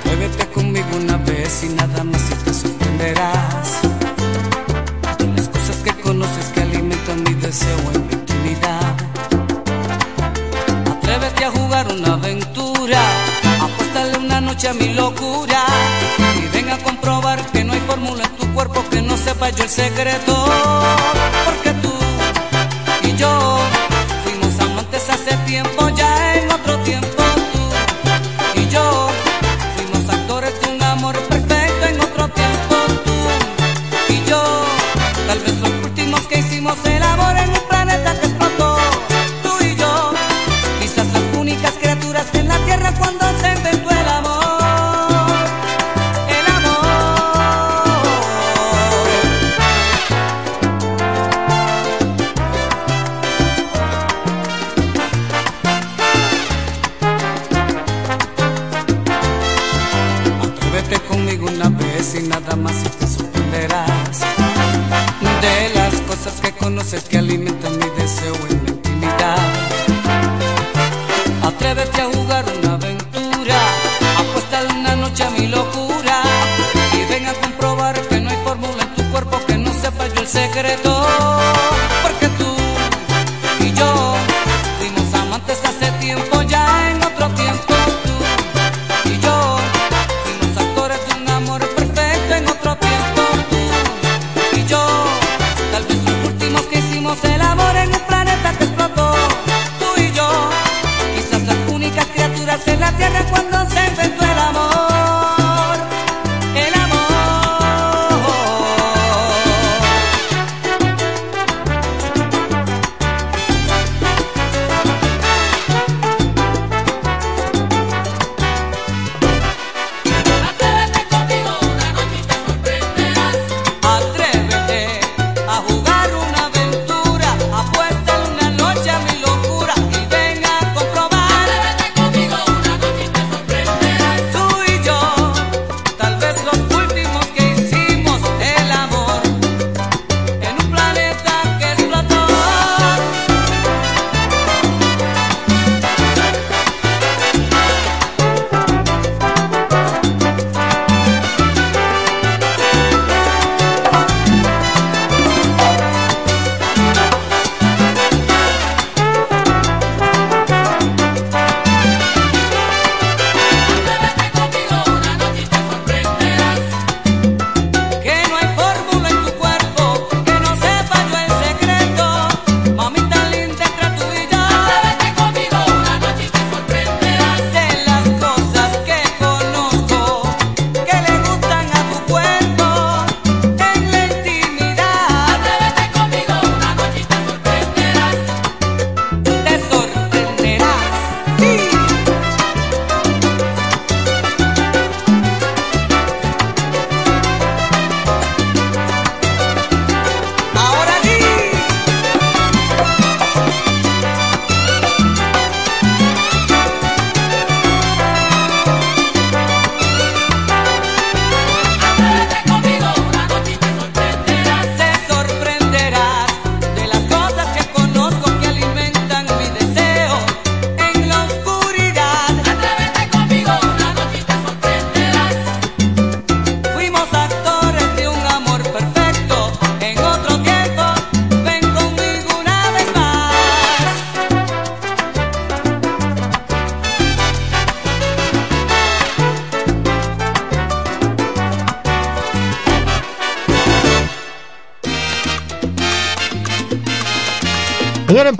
[0.00, 3.80] Atrévete conmigo una vez y nada más y te sorprenderás.
[5.18, 8.94] De las cosas que conoces que alimentan mi deseo en mi intimidad.
[10.98, 13.00] Atrévete a jugar una aventura.
[13.60, 15.45] Apuéstale una noche a mi locura.
[19.36, 20.34] Sepa yo el secreto.
[21.44, 21.92] Porque tú
[23.02, 23.58] y yo
[24.24, 26.05] fuimos amantes hace tiempo, ya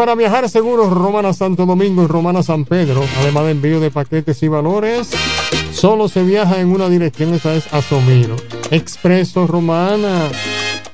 [0.07, 4.41] para viajar seguros, Romana Santo Domingo y Romana San Pedro, además de envío de paquetes
[4.45, 5.11] y valores,
[5.73, 8.37] solo se viaja en una dirección, esa es Asomiro.
[8.71, 10.29] Expreso Romana,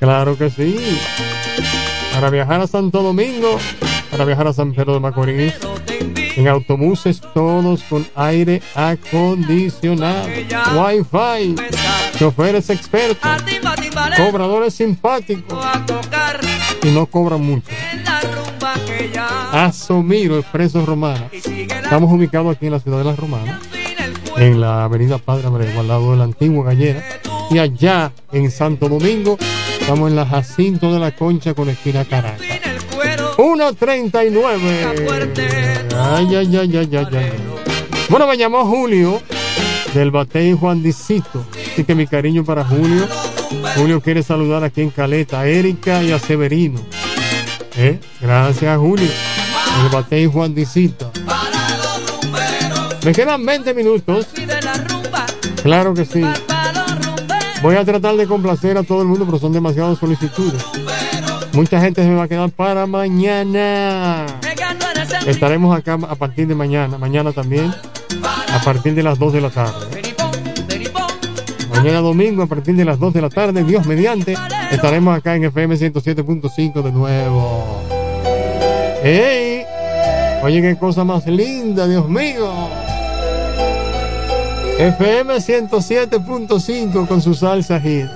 [0.01, 0.78] claro que sí.
[2.14, 3.59] Para viajar a Santo Domingo,
[4.10, 5.52] para viajar a San Pedro de Macorís,
[6.34, 10.26] en autobuses todos con aire acondicionado,
[10.74, 11.55] Wi-Fi,
[12.18, 13.30] choferes expertos,
[14.16, 15.62] cobradores simpáticos
[16.82, 17.70] y no cobran mucho.
[19.53, 21.28] Asomiro, Expreso Romana.
[21.32, 23.61] Estamos ubicados aquí en la ciudad de la Romana,
[24.36, 27.03] en la avenida Padre Abreu, al lado de la antigua gallera.
[27.51, 29.36] Y allá en Santo Domingo,
[29.81, 32.40] estamos en la Jacinto de la Concha con esquina Caracas.
[33.36, 35.93] 1.39.
[35.94, 37.32] Ay, ay, ay, ay, ay, ay.
[38.09, 39.20] Bueno, me llamó Julio
[39.94, 41.44] del Batey Juan Dicito.
[41.73, 43.07] Así que mi cariño para Julio.
[43.77, 46.81] Julio quiere saludar aquí en Caleta a Erika y a Severino.
[47.77, 47.99] ¿Eh?
[48.20, 49.09] Gracias, Julio.
[49.82, 51.11] El Batey Juan Dicito.
[53.05, 54.28] Me quedan 20 minutos.
[55.62, 56.23] Claro que sí.
[57.62, 60.62] Voy a tratar de complacer a todo el mundo, pero son demasiadas solicitudes.
[61.53, 64.27] Mucha gente se va a quedar para mañana.
[65.27, 67.73] Estaremos acá a partir de mañana, mañana también,
[68.53, 70.02] a partir de las 2 de la tarde.
[71.74, 74.35] Mañana domingo, a partir de las 2 de la tarde, Dios mediante,
[74.70, 77.82] estaremos acá en FM 107.5 de nuevo.
[79.03, 79.65] ¡Ey!
[80.43, 82.51] Oye, qué cosa más linda, Dios mío.
[84.78, 88.07] FM 107.5 con su salsa hit.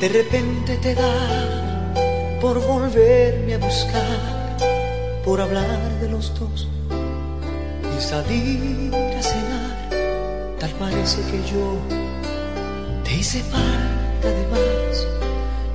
[0.00, 1.92] De repente te da
[2.40, 4.56] por volverme a buscar,
[5.24, 6.68] por hablar de los dos
[7.96, 8.90] y salir.
[10.62, 11.76] Tal parece que yo
[13.02, 15.06] te hice falta de más,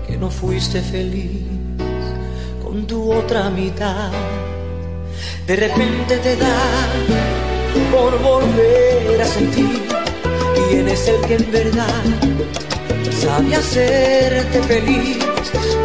[0.07, 1.43] que no fuiste feliz
[2.63, 4.09] con tu otra mitad.
[5.45, 6.57] De repente te da
[7.91, 9.83] por volver a sentir
[10.69, 12.03] quién es el que en verdad
[13.11, 15.17] sabe hacerte feliz,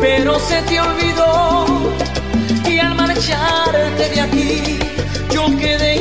[0.00, 1.66] pero se te olvidó
[2.70, 4.78] y al marcharte de aquí
[5.34, 5.91] yo quedé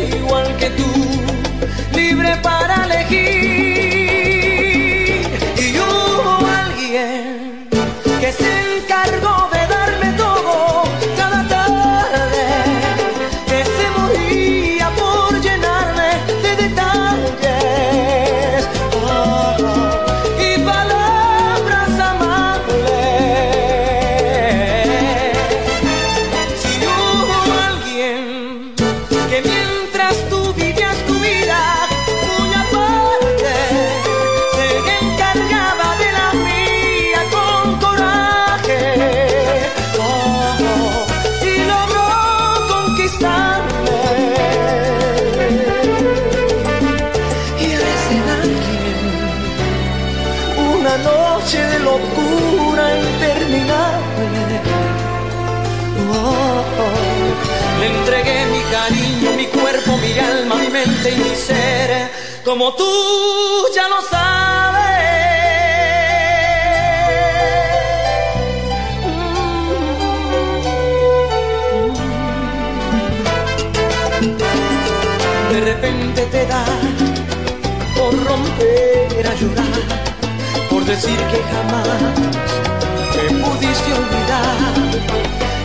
[2.22, 3.21] libre para elegir.
[62.52, 62.84] Como tú
[63.74, 64.82] ya lo sabes.
[75.54, 76.66] De repente te da
[77.96, 79.76] por romper a llorar,
[80.70, 81.88] por decir que jamás
[83.14, 84.58] te pudiste olvidar,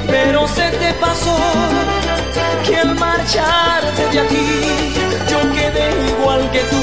[0.07, 1.37] pero se te pasó
[2.65, 2.95] que al
[3.27, 4.95] marcharte de aquí.
[5.29, 6.83] Yo quedé igual que tú,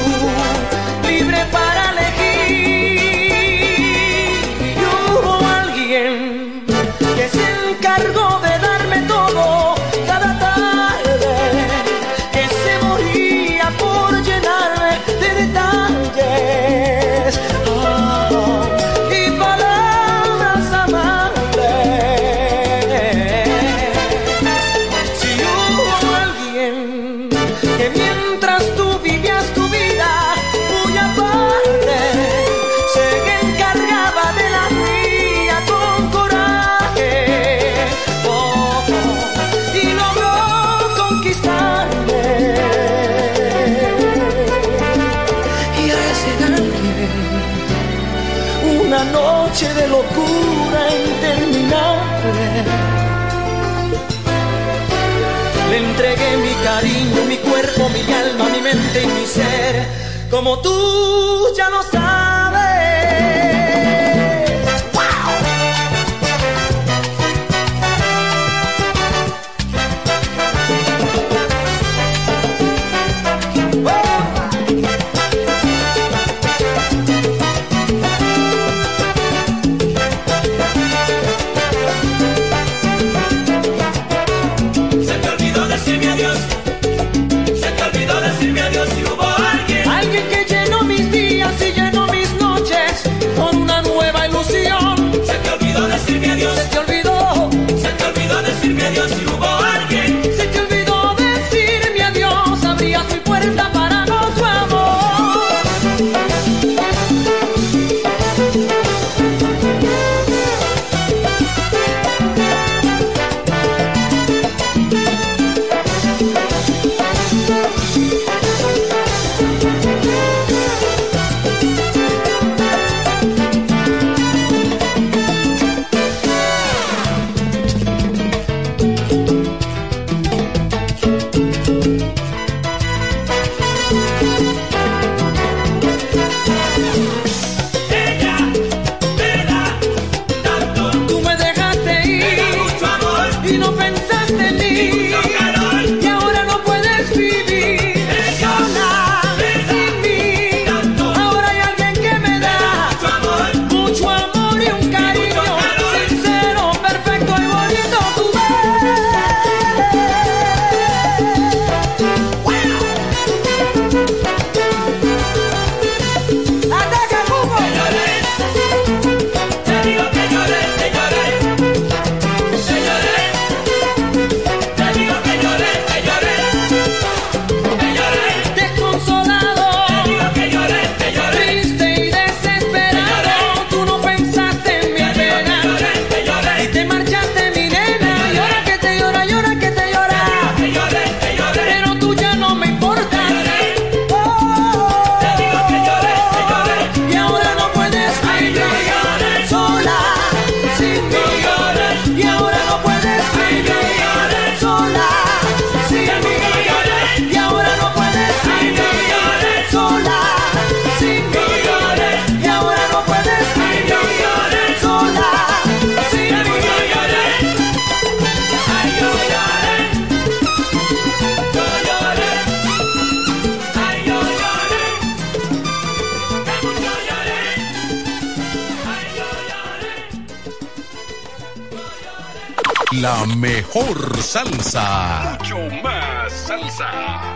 [60.34, 60.83] como tú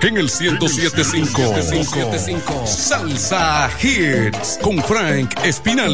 [0.01, 2.67] En el 1075.
[2.67, 5.93] Salsa Hits con Frank Espinal.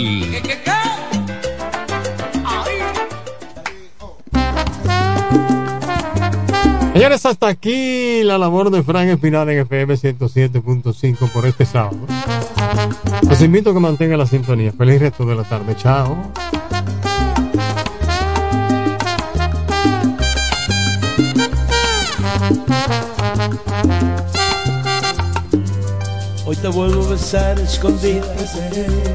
[6.93, 11.99] Señores, hasta aquí la labor de Frank Espinal en FM 107.5 por este sábado.
[13.29, 14.73] Los invito a que mantengan la sintonía.
[14.73, 15.75] Feliz resto de la tarde.
[15.77, 16.17] Chao.
[26.65, 28.57] Te vuelvo a besar escondidas,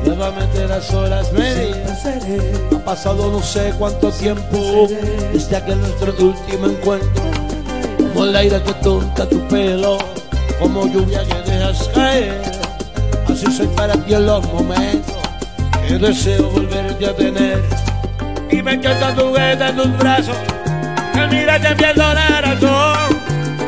[0.06, 2.06] nuevamente las horas medias.
[2.72, 4.88] Ha pasado no sé cuánto tiempo
[5.34, 7.24] desde aquel nuestro último encuentro.
[7.98, 9.98] Como el aire que toca tu pelo,
[10.60, 12.40] como lluvia que dejas caer.
[13.28, 15.16] Así soy para ti en los momentos
[15.88, 17.64] que deseo volverte a tener.
[18.52, 20.38] Y me encanta tu en tus brazos,
[21.14, 23.18] que mira te pierdo la razón.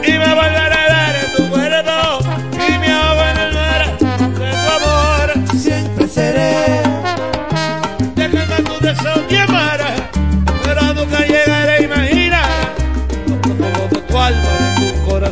[0.06, 0.71] Y me vuelve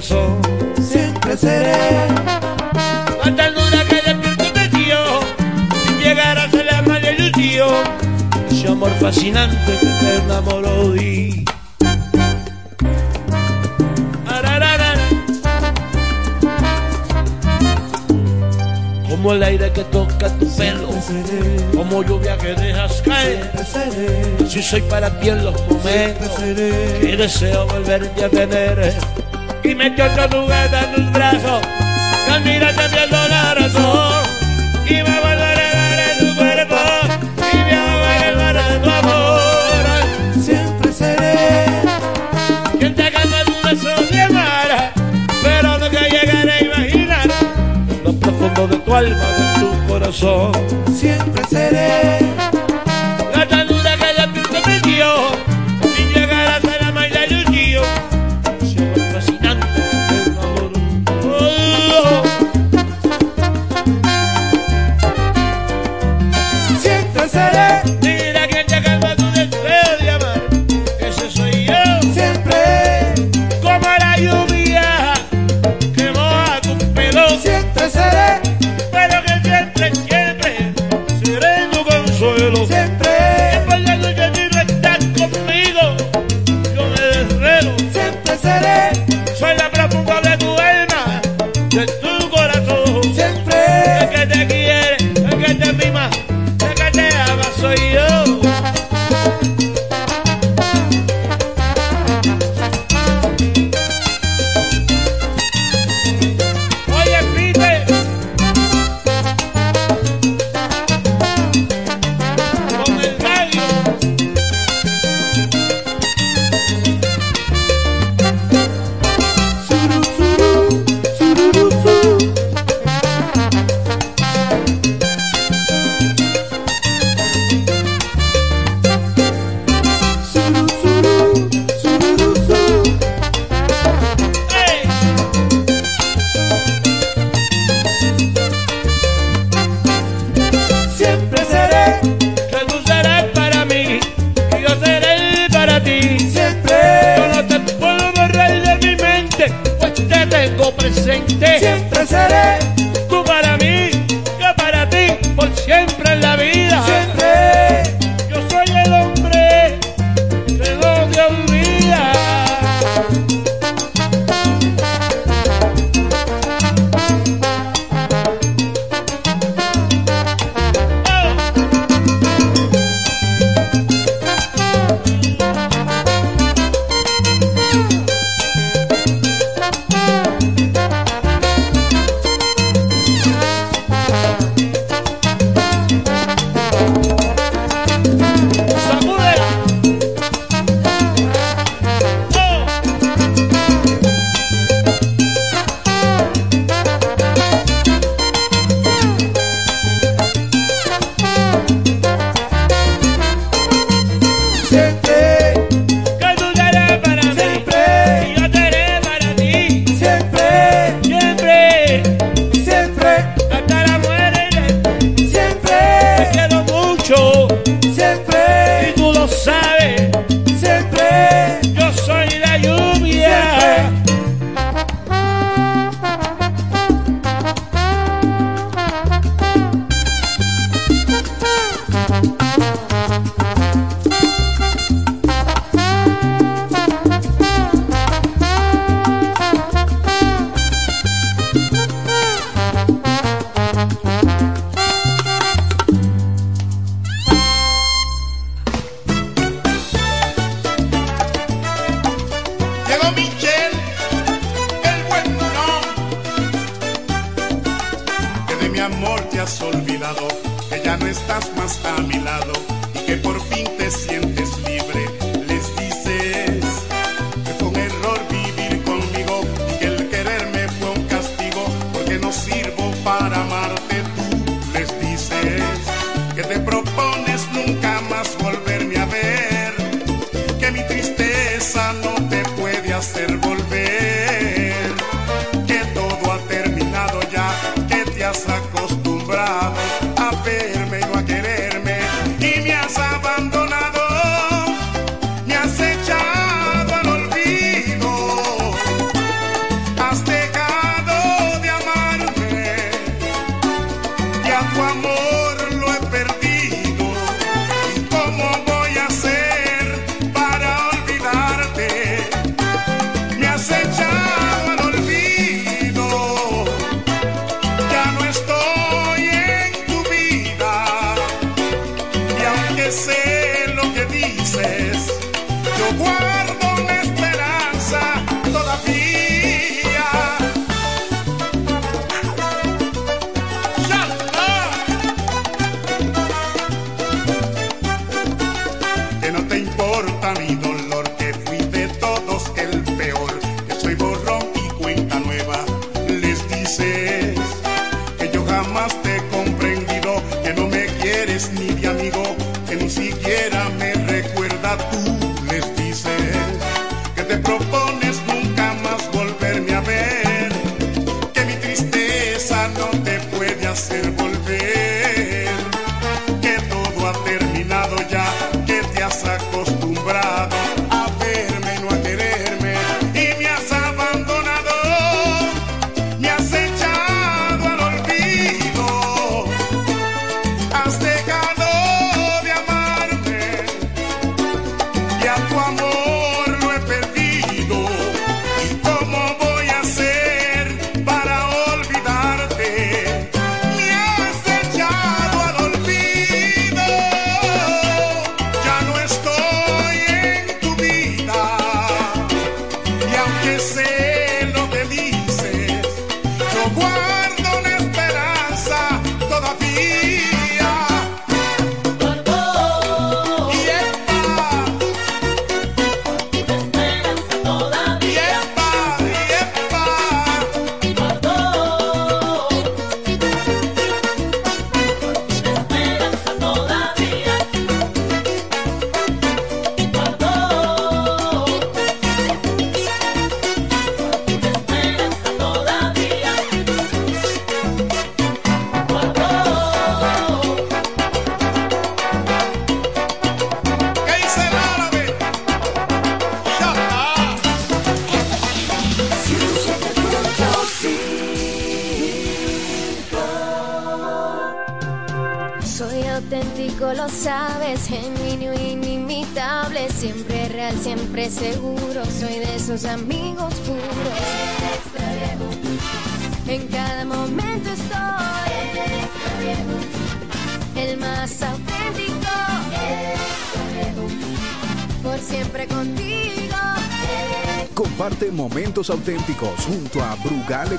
[0.10, 2.07] Siempre seré.
[3.23, 4.86] La ternura que de ti,
[5.86, 7.84] sin llegar a ser la más ilusión.
[8.49, 11.45] Ese amor fascinante que te enamoró y.
[19.07, 20.90] Como el aire que toca tu pelo,
[21.76, 23.52] como lluvia que dejas caer.
[24.48, 29.28] Si soy para ti en los momentos que deseo volverte a tener.
[29.80, 31.61] Y me echo tu gata en tus brazos,
[32.26, 34.26] que mira te pierdo la razón.
[34.85, 36.76] Y me vuelvo a regar en tu cuerpo,
[37.53, 40.43] y me en el mar de tu amor.
[40.43, 41.65] Siempre seré
[42.77, 44.91] quien te calma tu beso de amar,
[45.43, 47.27] pero nunca llegaré a imaginar
[48.03, 50.51] lo profundo de tu alma, de tu corazón.
[50.93, 52.39] Siempre seré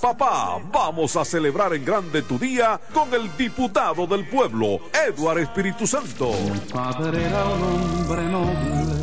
[0.00, 5.86] Papá, vamos a celebrar en grande tu día con el diputado del pueblo, Eduardo Espíritu
[5.86, 6.32] Santo.
[6.52, 8.94] Mi padre era un hombre noble,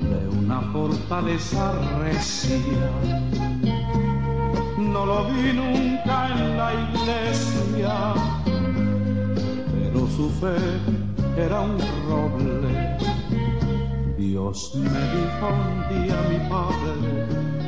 [0.00, 2.90] de una fortaleza recia.
[4.78, 8.14] No lo vi nunca en la iglesia,
[9.72, 10.56] pero su fe
[11.42, 11.78] era un
[12.08, 12.96] roble.
[14.16, 17.67] Dios me dijo un día mi padre,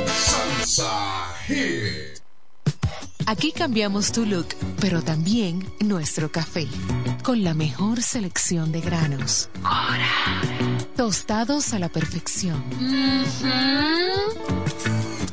[0.07, 2.19] Salsa Hit.
[3.27, 4.47] Aquí cambiamos tu look,
[4.81, 6.67] pero también nuestro café,
[7.23, 9.51] con la mejor selección de granos.
[10.97, 12.65] Tostados a la perfección.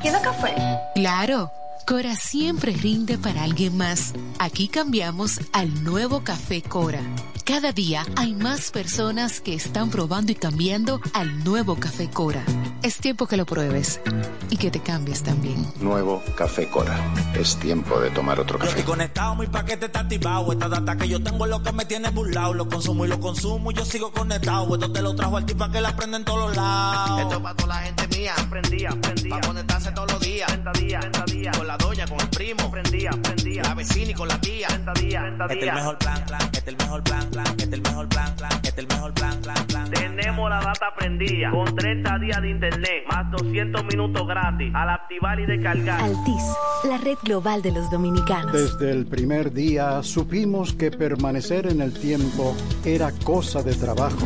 [0.02, 0.54] ¿Quiero café?
[0.94, 1.50] Claro.
[1.86, 4.14] Cora siempre rinde para alguien más.
[4.40, 7.02] Aquí cambiamos al nuevo café Cora.
[7.46, 12.44] Cada día hay más personas que están probando y cambiando al nuevo café Cora.
[12.82, 14.02] Es tiempo que lo pruebes
[14.50, 15.64] y que te cambies también.
[15.80, 16.96] Nuevo Café Cora.
[17.36, 18.80] Es tiempo de tomar otro Yo café.
[18.80, 20.52] estoy conectado, mi paquete está activado.
[20.52, 22.54] Esta data que yo tengo es lo que me tiene burlado.
[22.56, 24.74] Lo consumo y lo consumo y yo sigo conectado.
[24.74, 27.22] Esto te lo trajo al tipo que la prende en todos lados.
[27.22, 28.34] Esto es para toda la gente mía.
[28.50, 29.40] Prendía, prendía.
[29.40, 30.48] Pa' conectarse todos los días.
[30.48, 31.58] 30 días, 30 días.
[31.58, 32.72] Con la doña, con el primo.
[32.72, 33.64] Prendía, prendía.
[33.64, 34.68] La vecina y con la tía.
[34.68, 36.42] 30 días, 30 Este es el mejor plan, plan.
[36.42, 37.46] Este es el mejor plan, plan.
[37.48, 38.52] Este es el mejor plan, plan.
[38.52, 39.92] Este es el mejor plan, plan, plan.
[39.92, 41.52] Tenemos la data prendida.
[41.52, 43.04] Con 30 días de internet.
[43.10, 44.72] Más 200 minutos gratis.
[44.74, 46.02] Al activar y descargar.
[46.02, 46.44] Altis,
[46.90, 48.52] la red global de los dominicanos.
[48.52, 54.26] Desde el primer día supimos que permanecer en el tiempo era cosa de trabajo.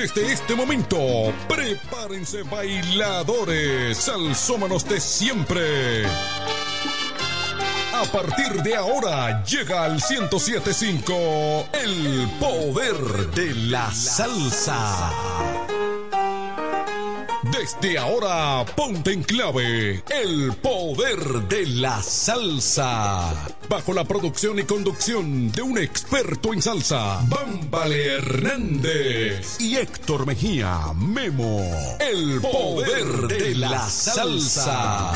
[0.00, 0.98] Desde este momento,
[1.46, 6.06] prepárense bailadores, salsómanos de siempre.
[7.92, 12.96] A partir de ahora llega al 1075 el poder
[13.32, 15.12] de la salsa.
[17.52, 21.18] Desde ahora, ponte en clave el poder
[21.48, 23.32] de la salsa.
[23.68, 30.92] Bajo la producción y conducción de un experto en salsa, Bámbale Hernández y Héctor Mejía,
[30.94, 31.60] Memo.
[31.98, 35.12] El poder de la salsa.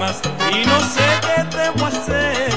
[0.00, 2.50] Y no sé qué debo hacer,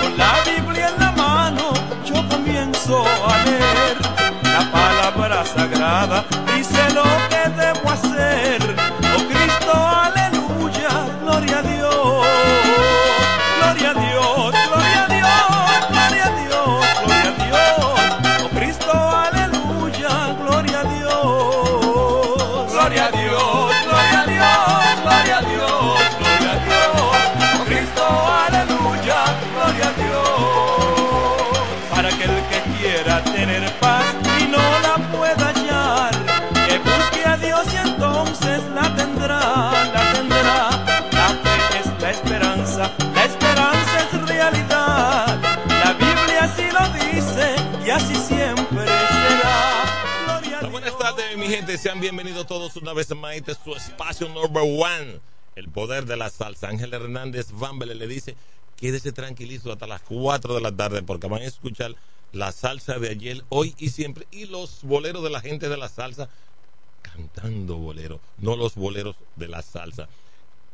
[0.00, 1.74] con la Biblia en la mano
[2.06, 3.96] yo comienzo a leer.
[4.44, 6.24] La palabra sagrada
[6.54, 7.35] dice lo que
[51.46, 51.78] mi gente.
[51.78, 55.20] Sean bienvenidos todos una vez más este su espacio number one.
[55.54, 56.68] El poder de la salsa.
[56.68, 58.36] Ángel Hernández Bambele le dice:
[58.76, 61.94] quédese tranquilito hasta las 4 de la tarde porque van a escuchar
[62.32, 64.26] la salsa de ayer, hoy y siempre.
[64.32, 66.28] Y los boleros de la gente de la salsa
[67.02, 70.08] cantando bolero, no los boleros de la salsa.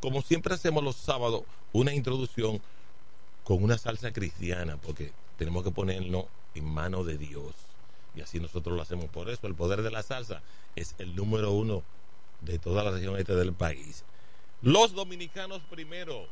[0.01, 1.43] Como siempre hacemos los sábados,
[1.73, 2.63] una introducción
[3.45, 7.72] con una salsa cristiana, porque tenemos que ponerlo en manos de Dios.
[8.15, 9.07] Y así nosotros lo hacemos.
[9.07, 10.43] Por eso el poder de la salsa
[10.77, 11.83] es el número uno
[12.41, 14.05] de toda la región este del país.
[14.61, 16.27] Los dominicanos primero.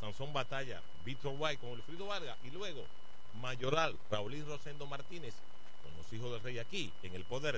[0.00, 2.84] Sansón Batalla, Víctor White con Wilfrido Vargas y luego
[3.42, 5.34] Mayoral, Raulín Rosendo Martínez
[5.82, 7.54] con los hijos del rey aquí en el poder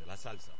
[0.00, 0.52] de la salsa.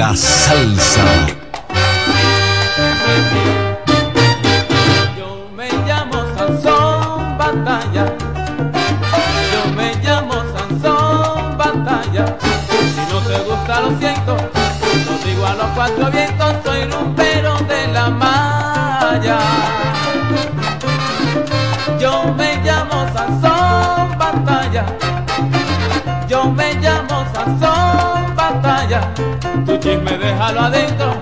[0.00, 1.04] La salsa.
[5.18, 8.04] Yo me llamo Sansón Batalla.
[9.52, 12.24] Yo me llamo Sansón Batalla.
[12.94, 14.36] Si no te gusta lo siento,
[15.06, 19.38] lo digo a los cuatro vientos, soy rumbero de la malla.
[22.00, 24.84] Yo me llamo Sansón Batalla.
[26.26, 28.29] Yo me llamo Sansón.
[29.66, 31.14] Tu chisme déjalo adentro.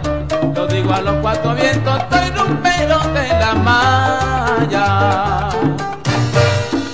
[0.55, 5.49] Lo digo a los cuatro vientos, estoy rumbero de la malla.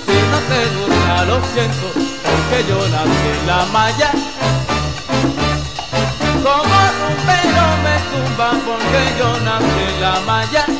[0.05, 1.87] Si no te gusta, lo siento,
[2.23, 4.11] porque yo nací en la malla.
[6.43, 10.74] Como rumbero me tumban porque yo nací en la malla.